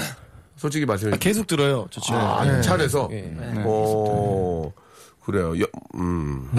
솔직히 0.57 0.87
말씀해 0.87 1.11
주세요. 1.11 1.19
계속 1.19 1.47
들어요, 1.49 1.87
저 1.91 2.01
친구. 2.01 2.21
아, 2.21 2.61
차 2.63 2.75
안에서? 2.75 3.09
예. 3.11 3.35
어, 3.65 4.71
그래요. 5.25 5.59
여, 5.59 5.65
음. 5.95 6.51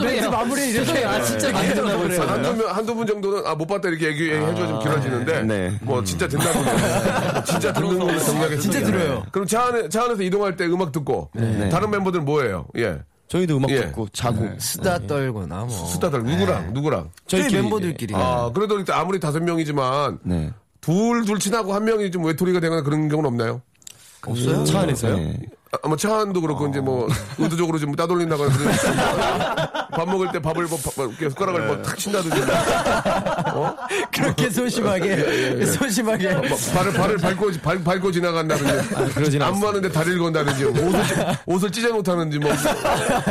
멘트 0.00 0.26
마무리 0.28 0.70
이렇게 0.70 1.04
아, 1.04 1.20
진짜 1.22 1.52
들어가고 1.74 2.02
그래요. 2.02 2.22
한두 2.22 2.54
분, 2.56 2.66
한두 2.68 2.94
분 2.94 3.06
정도는, 3.06 3.46
아, 3.46 3.54
못 3.54 3.66
봤다 3.66 3.88
이렇게 3.88 4.06
얘기해 4.08 4.38
줘야 4.54 4.68
좀 4.68 4.78
길어지는데, 4.80 5.42
네. 5.42 5.78
뭐, 5.82 6.04
진짜 6.04 6.28
된다 6.28 6.52
보네. 6.52 7.44
진짜 7.44 7.72
듣는 7.72 7.98
걸로 7.98 8.18
정리하겠습니다. 8.18 8.60
진짜 8.60 8.84
들어요. 8.84 9.26
그럼 9.32 9.46
차, 9.46 9.66
안에, 9.66 9.88
차 9.88 10.04
안에서 10.04 10.22
이동할 10.22 10.56
때 10.56 10.66
음악 10.66 10.92
듣고, 10.92 11.30
다른 11.70 11.90
멤버들은 11.90 12.24
뭐예요? 12.24 12.66
예. 12.78 13.00
저희도 13.26 13.56
음악 13.56 13.70
예. 13.70 13.80
듣고 13.82 14.08
자고. 14.08 14.48
수다 14.58 14.98
떨거나 15.06 15.64
뭐 15.64 15.86
수다들, 15.86 16.22
누구랑, 16.24 16.72
누구랑? 16.72 17.10
저희 17.26 17.52
멤버들끼리 17.52 18.12
아, 18.16 18.50
그래도 18.52 18.76
일단 18.78 18.98
아무리 19.00 19.18
다섯 19.20 19.40
명이지만, 19.40 20.18
네. 20.22 20.52
둘, 20.80 21.24
둘 21.24 21.38
친하고 21.38 21.74
한 21.74 21.84
명이 21.84 22.10
좀 22.10 22.24
외톨이가 22.24 22.60
되거나 22.60 22.82
그런 22.82 23.08
경우는 23.08 23.28
없나요? 23.28 23.62
없어요? 24.26 24.64
차 24.64 24.80
안에서요? 24.80 25.34
네. 25.72 25.78
아, 25.82 25.88
뭐 25.88 25.96
차한도 25.96 26.40
그렇고 26.40 26.66
이제 26.68 26.80
뭐 26.80 27.08
의도적으로 27.38 27.78
좀 27.78 27.94
따돌린다거나 27.94 28.50
그런 28.56 28.72
밥 29.92 30.08
먹을 30.08 30.30
때 30.32 30.40
밥을 30.40 30.64
뭐, 30.66 30.78
밥- 30.82 30.92
뭐 30.96 31.06
이렇게 31.06 31.28
숟가락을 31.30 31.66
뭐탁 31.66 31.96
친다든지 31.96 32.42
어? 33.54 33.76
그렇게 34.12 34.50
소심하게 34.50 35.64
소심하게 35.66 36.34
뭐 36.34 36.56
발을 36.74 36.92
발을 36.92 37.16
밟고 37.18 37.50
발, 37.62 37.82
밟고 37.84 38.10
지나간다든지 38.10 38.88
그러진 39.14 39.42
안무하는데 39.42 39.90
다리를 39.92 40.18
건다든지 40.18 40.64
옷을 40.64 41.06
찢- 41.06 41.14
옷을 41.46 41.70
찢어 41.70 41.88
놓다든지 41.90 42.38
뭐 42.40 42.50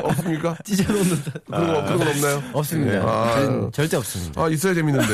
없습니까? 0.04 0.56
찢어 0.63 0.93
놓는 0.93 1.21
그런 1.45 1.67
거 1.67 1.84
그런 1.84 1.97
건 1.99 2.08
없나요? 2.08 2.43
없습니다. 2.54 2.99
아. 3.04 3.34
저희는 3.36 3.71
절대 3.73 3.97
없습니다. 3.97 4.41
아 4.41 4.47
있어야 4.49 4.73
재밌는데 4.73 5.13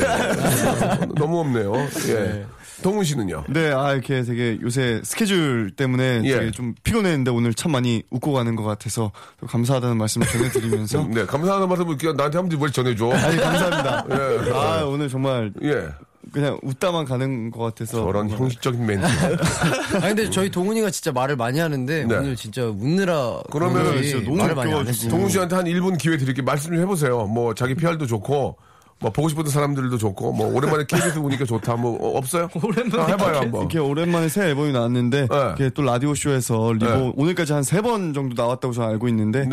너무 1.16 1.40
없네요. 1.40 1.72
예. 2.08 2.46
동훈 2.82 3.04
씨는요? 3.04 3.44
네, 3.48 3.72
아, 3.72 3.92
이렇게 3.94 4.22
되게 4.22 4.58
요새 4.60 5.00
스케줄 5.02 5.70
때문에 5.74 6.20
예. 6.24 6.38
되게 6.38 6.50
좀 6.50 6.74
피곤 6.84 7.06
했는데 7.16 7.30
오늘 7.30 7.54
참 7.54 7.72
많이 7.72 8.02
웃고 8.10 8.32
가는 8.32 8.54
것 8.56 8.62
같아서 8.62 9.10
또 9.40 9.46
감사하다는 9.46 9.96
말씀을 9.96 10.26
전해드리면서. 10.26 11.06
네 11.12 11.26
감사하는 11.26 11.68
말씀을 11.68 11.96
나한테 12.16 12.38
한번 12.38 12.58
뭘 12.58 12.70
전해줘. 12.70 13.10
아니, 13.10 13.36
감사합니다. 13.36 14.06
예. 14.46 14.52
아, 14.52 14.84
오늘 14.84 15.08
정말 15.08 15.52
예. 15.62 15.88
그냥 16.32 16.58
웃다만 16.62 17.04
가는 17.04 17.50
것 17.50 17.62
같아서 17.62 18.04
저런 18.04 18.28
형식적인 18.28 18.84
멘트. 18.84 19.06
아 19.96 20.00
근데 20.00 20.28
저희 20.28 20.50
동훈이가 20.50 20.90
진짜 20.90 21.12
말을 21.12 21.36
많이 21.36 21.58
하는데 21.60 22.04
네. 22.04 22.16
오늘 22.16 22.36
진짜 22.36 22.64
웃느라 22.66 23.40
그러면 23.50 23.84
그런지 23.84 24.16
말을 24.16 24.54
많이 24.54 24.72
안 24.72 24.86
했어요. 24.86 25.10
동훈 25.10 25.28
씨한테 25.28 25.54
한 25.54 25.64
1분 25.66 25.98
기회 25.98 26.16
드릴게요. 26.16 26.44
말씀 26.44 26.72
좀 26.72 26.80
해보세요. 26.80 27.26
뭐 27.26 27.54
자기 27.54 27.74
PR도 27.74 28.06
좋고 28.06 28.56
뭐 28.98 29.10
보고 29.12 29.28
싶었던 29.28 29.50
사람들도 29.52 29.98
좋고 29.98 30.32
뭐 30.32 30.46
오랜만에 30.54 30.84
KBS 30.88 31.20
보니까 31.20 31.44
좋다 31.44 31.76
뭐 31.76 31.96
어, 32.00 32.16
없어요? 32.18 32.48
오랜만에 32.62 33.12
해봐요 33.12 33.36
한번. 33.40 33.60
이렇게 33.60 33.78
오랜만에 33.78 34.28
새 34.28 34.46
앨범이 34.48 34.72
나왔는데 34.72 35.28
이렇게 35.30 35.70
또 35.70 35.82
라디오 35.82 36.14
쇼에서 36.14 36.72
리본 36.72 36.98
네. 37.02 37.12
오늘까지 37.16 37.52
한 37.52 37.62
세 37.62 37.82
번 37.82 38.14
정도 38.14 38.40
나왔다고 38.42 38.72
저는 38.72 38.88
알고 38.90 39.08
있는데 39.08 39.46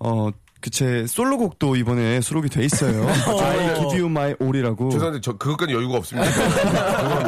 어. 0.00 0.30
그 0.60 0.70
제 0.70 1.06
솔로곡도 1.06 1.76
이번에 1.76 2.20
수록이 2.20 2.48
돼 2.48 2.64
있어요. 2.64 3.06
I 3.08 3.74
Give 3.76 3.98
You 4.00 4.06
My 4.06 4.34
All이라고. 4.40 4.90
죄송한데 4.90 5.20
저 5.22 5.32
그것까지 5.36 5.72
여유가 5.72 5.98
없습니다. 5.98 6.28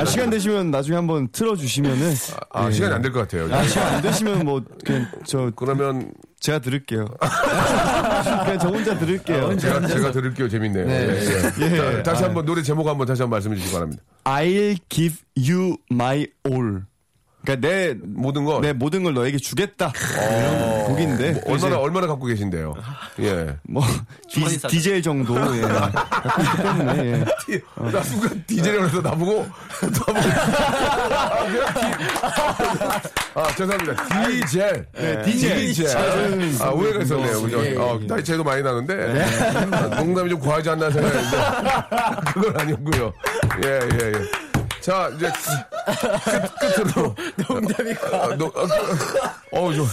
아, 0.00 0.04
시간 0.04 0.30
되시면 0.30 0.70
나중에 0.70 0.96
한번 0.96 1.28
틀어주시면은. 1.30 2.12
아, 2.52 2.66
예. 2.68 2.72
시간이 2.72 2.94
안 2.94 3.02
될 3.02 3.12
것 3.12 3.20
같아요. 3.20 3.52
아, 3.54 3.62
시간 3.66 3.94
안 3.94 4.02
되시면 4.02 4.44
뭐, 4.44 4.60
그냥 4.84 5.06
저. 5.26 5.50
그러면. 5.56 6.10
제가 6.40 6.58
들을게요. 6.58 7.04
그냥 7.20 8.58
저 8.58 8.68
혼자 8.68 8.98
들을게요. 8.98 9.58
제가, 9.58 9.86
제가 9.86 10.10
들을게요. 10.10 10.48
재밌네요. 10.48 10.86
네. 10.86 11.08
예, 11.10 11.66
예. 11.66 11.70
예. 11.72 11.76
자, 11.76 12.02
다시 12.02 12.24
아. 12.24 12.28
한번 12.28 12.46
노래 12.46 12.62
제목 12.62 12.88
한번 12.88 13.06
다시 13.06 13.20
한번 13.20 13.36
말씀해 13.36 13.56
주시기 13.56 13.74
바랍니다. 13.74 14.02
I'll 14.24 14.78
give 14.88 15.18
you 15.36 15.76
my 15.92 16.26
all. 16.48 16.80
그러니까 17.42 17.68
내 17.68 17.94
모든 18.02 18.44
걸, 18.44 18.60
내 18.60 18.72
모든 18.72 19.02
걸 19.02 19.14
너에게 19.14 19.38
주겠다. 19.38 19.86
어, 19.86 19.92
이런 20.30 20.84
곡인데. 20.84 21.32
뭐 21.32 21.42
얼마나 21.54 21.78
얼마나 21.78 22.06
갖고 22.06 22.26
계신데요? 22.26 22.74
예. 23.20 23.56
뭐 23.62 23.82
디, 24.30 24.58
디젤 24.68 25.00
정도 25.02 25.34
예. 25.56 25.60
갖고 25.62 26.02
있기 26.42 26.62
때문에 26.62 26.98
예. 27.06 27.24
디- 27.46 27.60
나 27.92 28.02
순간 28.02 28.44
디젤이라고 28.46 28.88
해서 28.88 29.00
나보고 29.00 29.46
나보고. 29.82 30.20
아 33.34 33.46
죄송합니다. 33.56 34.04
디젤. 34.26 34.86
네, 34.92 35.22
디젤. 35.22 35.56
디젤. 35.56 35.96
아 36.60 36.68
오해가 36.70 37.02
있었네요. 37.02 37.42
그죠? 37.42 37.64
예, 37.64 37.72
예, 37.72 37.76
어, 37.76 37.98
예. 38.02 38.06
나이 38.06 38.22
차이도 38.24 38.42
많이 38.44 38.62
나는데. 38.62 39.24
아, 39.72 39.86
농담이 40.02 40.30
좀 40.30 40.40
과하지 40.40 40.70
않나 40.70 40.90
생각했는데. 40.90 41.36
그건 42.34 42.60
아니었고요. 42.60 43.12
예 43.64 43.68
예 43.68 43.78
예 43.80 44.49
자 44.80 45.10
이제 45.14 45.30
끝, 46.60 46.84
끝으로 46.84 47.14
농담이 47.48 47.94
과 47.94 48.28
어, 49.52 49.60
어우 49.60 49.74
저 49.74 49.84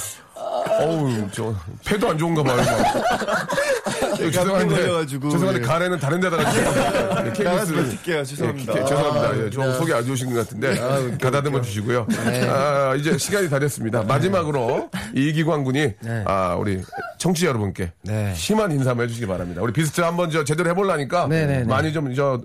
어우 0.80 1.32
저 1.32 1.56
폐도 1.86 2.10
안 2.10 2.18
좋은가 2.18 2.44
봐요 2.44 2.58
예, 4.20 4.32
죄송한데 4.32 4.76
걸려가지고, 4.76 5.30
죄송한데 5.30 5.62
예. 5.62 5.66
가래는 5.66 6.00
다른 6.00 6.20
데다가 6.20 6.44
예, 6.56 7.44
나가서 7.44 7.74
KBS 7.74 7.98
뵐게요. 8.04 8.26
죄송합니다. 8.26 8.74
예, 8.74 8.86
죄송합니다. 8.86 9.28
아, 9.28 9.38
예, 9.38 9.50
좀 9.50 9.64
네. 9.64 9.74
속이 9.74 9.94
안 9.94 10.06
좋으신 10.06 10.34
것 10.34 10.40
같은데 10.40 10.80
아, 10.80 11.18
가다듬어 11.22 11.62
주시고요. 11.62 12.08
네. 12.10 12.48
아, 12.50 12.96
이제 12.96 13.18
시간이 13.18 13.50
다 13.50 13.60
됐습니다. 13.60 14.04
마지막으로 14.04 14.90
이기광 15.14 15.64
군이 15.64 15.94
아, 16.26 16.56
우리 16.56 16.82
청취자 17.18 17.48
여러분께 17.48 17.92
심한 18.36 18.72
인사 18.72 18.92
한번 18.92 19.06
해주시기 19.06 19.28
바랍니다. 19.28 19.62
우리 19.62 19.74
비스트 19.74 20.02
한번 20.02 20.30
저 20.32 20.44
제대로 20.44 20.70
해보려니까 20.70 21.28
네, 21.28 21.46
네, 21.46 21.58
네. 21.60 21.64
많이 21.64 21.94
좀 21.94 22.14
저 22.16 22.42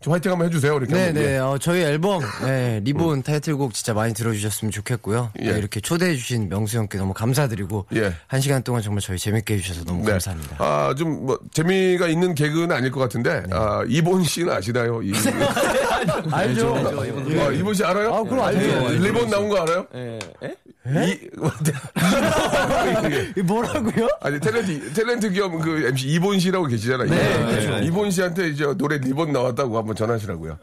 좀 0.00 0.12
화이팅 0.12 0.30
한번 0.30 0.46
해주세요. 0.48 0.76
이렇게. 0.76 0.92
네네. 0.94 1.20
예. 1.20 1.38
어, 1.38 1.58
저희 1.58 1.80
앨범 1.82 2.20
네, 2.44 2.80
리본 2.84 3.22
타이틀곡 3.22 3.74
진짜 3.74 3.94
많이 3.94 4.12
들어주셨으면 4.14 4.70
좋겠고요. 4.70 5.30
예. 5.40 5.52
네, 5.52 5.58
이렇게 5.58 5.80
초대해주신 5.80 6.48
명수 6.48 6.76
형께 6.76 6.98
너무 6.98 7.12
감사드리고 7.14 7.86
예. 7.96 8.12
한 8.26 8.40
시간 8.40 8.62
동안 8.62 8.82
정말 8.82 9.00
저희 9.00 9.18
재밌게 9.18 9.54
해주셔서 9.54 9.84
너무 9.84 10.04
네. 10.04 10.12
감사합니다. 10.12 10.56
아, 10.58 10.94
좀, 10.96 11.26
뭐, 11.26 11.38
재미가 11.52 12.08
있는 12.08 12.34
개그는 12.34 12.72
아닐 12.72 12.90
것 12.90 13.00
같은데, 13.00 13.42
아, 13.50 13.84
이본 13.88 14.22
씨는 14.24 14.52
아시나요? 14.52 15.02
이, 15.02 15.12
알죠. 16.30 16.74
아, 16.76 17.50
이본 17.52 17.74
씨 17.74 17.82
알아요? 17.82 18.14
아, 18.14 18.22
그럼 18.22 18.40
알죠. 18.44 18.60
예, 18.60 18.72
알죠. 18.74 19.02
리본 19.04 19.30
나온 19.30 19.48
거 19.48 19.56
알아요? 19.62 19.86
예. 19.94 20.18
이, 20.42 20.65
이 23.36 23.42
뭐라고요? 23.42 24.08
아니, 24.20 24.38
탤런트, 24.38 24.92
탤런트 24.92 25.34
겸그 25.34 25.86
MC 25.88 26.08
이본 26.08 26.38
씨라고 26.38 26.66
계시잖아요. 26.66 27.08
네, 27.08 27.34
이본. 27.34 27.46
그렇죠. 27.46 27.78
이본 27.84 28.10
씨한테 28.10 28.48
이제 28.48 28.66
노래 28.76 28.98
리본 28.98 29.32
나왔다고 29.32 29.76
한번 29.78 29.96
전하시라고요. 29.96 30.58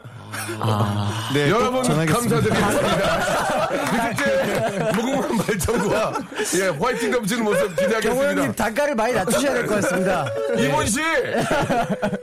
네, 1.34 1.50
여러분. 1.50 1.82
감사드립니다. 2.06 3.68
그때 4.14 4.92
무궁한 4.94 5.36
발전과 5.38 6.12
예, 6.58 6.68
화이팅 6.68 7.10
넘치는 7.10 7.44
모습 7.44 7.74
기대하겠습니다. 7.76 8.52
단가를 8.52 8.94
많이 8.94 9.12
낮추셔야 9.14 9.54
될 9.54 9.66
것 9.66 9.80
같습니다. 9.82 10.26
이본 10.58 10.86
씨! 10.86 11.00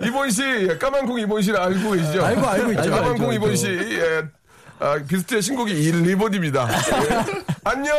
이본 0.03 0.29
씨, 0.31 0.43
예, 0.69 0.77
까만콩 0.77 1.19
이본 1.19 1.41
씨를 1.41 1.59
알고 1.59 1.91
계시죠? 1.91 2.23
알고, 2.25 2.47
알고 2.47 2.71
있죠. 2.73 2.91
까만콩 2.91 3.33
이본. 3.33 3.55
씨, 3.55 3.67
예. 3.67 4.23
아, 4.81 4.97
비스트의 5.07 5.43
신곡이 5.43 5.73
이 5.73 5.91
리본입니다. 5.91 6.67
예. 6.67 7.41
안녕! 7.63 7.95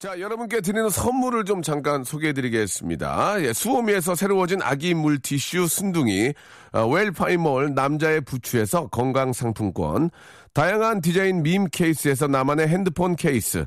자, 0.00 0.18
여러분께 0.18 0.60
드리는 0.60 0.88
선물을 0.88 1.44
좀 1.44 1.62
잠깐 1.62 2.02
소개해 2.02 2.32
드리겠습니다. 2.32 3.40
예, 3.42 3.52
수오미에서 3.52 4.16
새로워진 4.16 4.60
아기 4.62 4.92
물티슈 4.94 5.68
순둥이, 5.68 6.32
어, 6.72 6.86
웰파이몰 6.88 7.74
남자의 7.74 8.22
부추에서 8.22 8.88
건강상품권, 8.88 10.10
다양한 10.52 11.02
디자인 11.02 11.44
밈 11.44 11.68
케이스에서 11.68 12.26
나만의 12.26 12.66
핸드폰 12.66 13.14
케이스, 13.14 13.66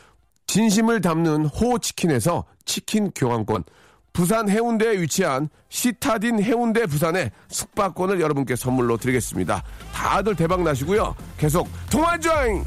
진심을 0.51 0.99
담는 0.99 1.45
호치킨에서 1.45 2.43
치킨 2.65 3.09
교환권, 3.15 3.63
부산 4.11 4.49
해운대에 4.49 4.99
위치한 4.99 5.47
시타딘 5.69 6.43
해운대 6.43 6.87
부산의 6.87 7.31
숙박권을 7.47 8.19
여러분께 8.19 8.57
선물로 8.57 8.97
드리겠습니다. 8.97 9.63
다들 9.93 10.35
대박 10.35 10.61
나시고요. 10.61 11.15
계속 11.37 11.69
통화 11.89 12.17
조잉! 12.17 12.65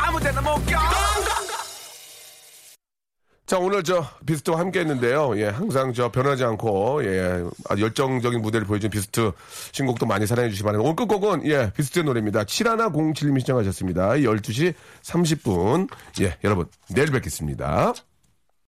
아무 0.00 0.18
데나 0.18 0.40
못 0.40 0.56
가. 0.66 1.37
자, 3.48 3.58
오늘 3.58 3.82
저 3.82 4.04
비스트와 4.26 4.58
함께 4.58 4.80
했는데요. 4.80 5.32
예, 5.40 5.46
항상 5.46 5.94
저 5.94 6.12
변하지 6.12 6.44
않고, 6.44 7.02
예, 7.06 7.42
아주 7.70 7.82
열정적인 7.84 8.42
무대를 8.42 8.66
보여준 8.66 8.90
비스트 8.90 9.32
신곡도 9.72 10.04
많이 10.04 10.26
사랑해 10.26 10.50
주시기 10.50 10.64
바랍니다. 10.64 10.84
오늘 10.86 10.96
끝곡은, 10.96 11.46
예, 11.46 11.72
비스트의 11.74 12.04
노래입니다. 12.04 12.44
7107님이 12.44 13.40
시청하셨습니다. 13.40 14.16
12시 14.16 14.74
30분. 15.02 15.88
예, 16.20 16.36
여러분, 16.44 16.66
내일 16.90 17.10
뵙겠습니다. 17.10 17.94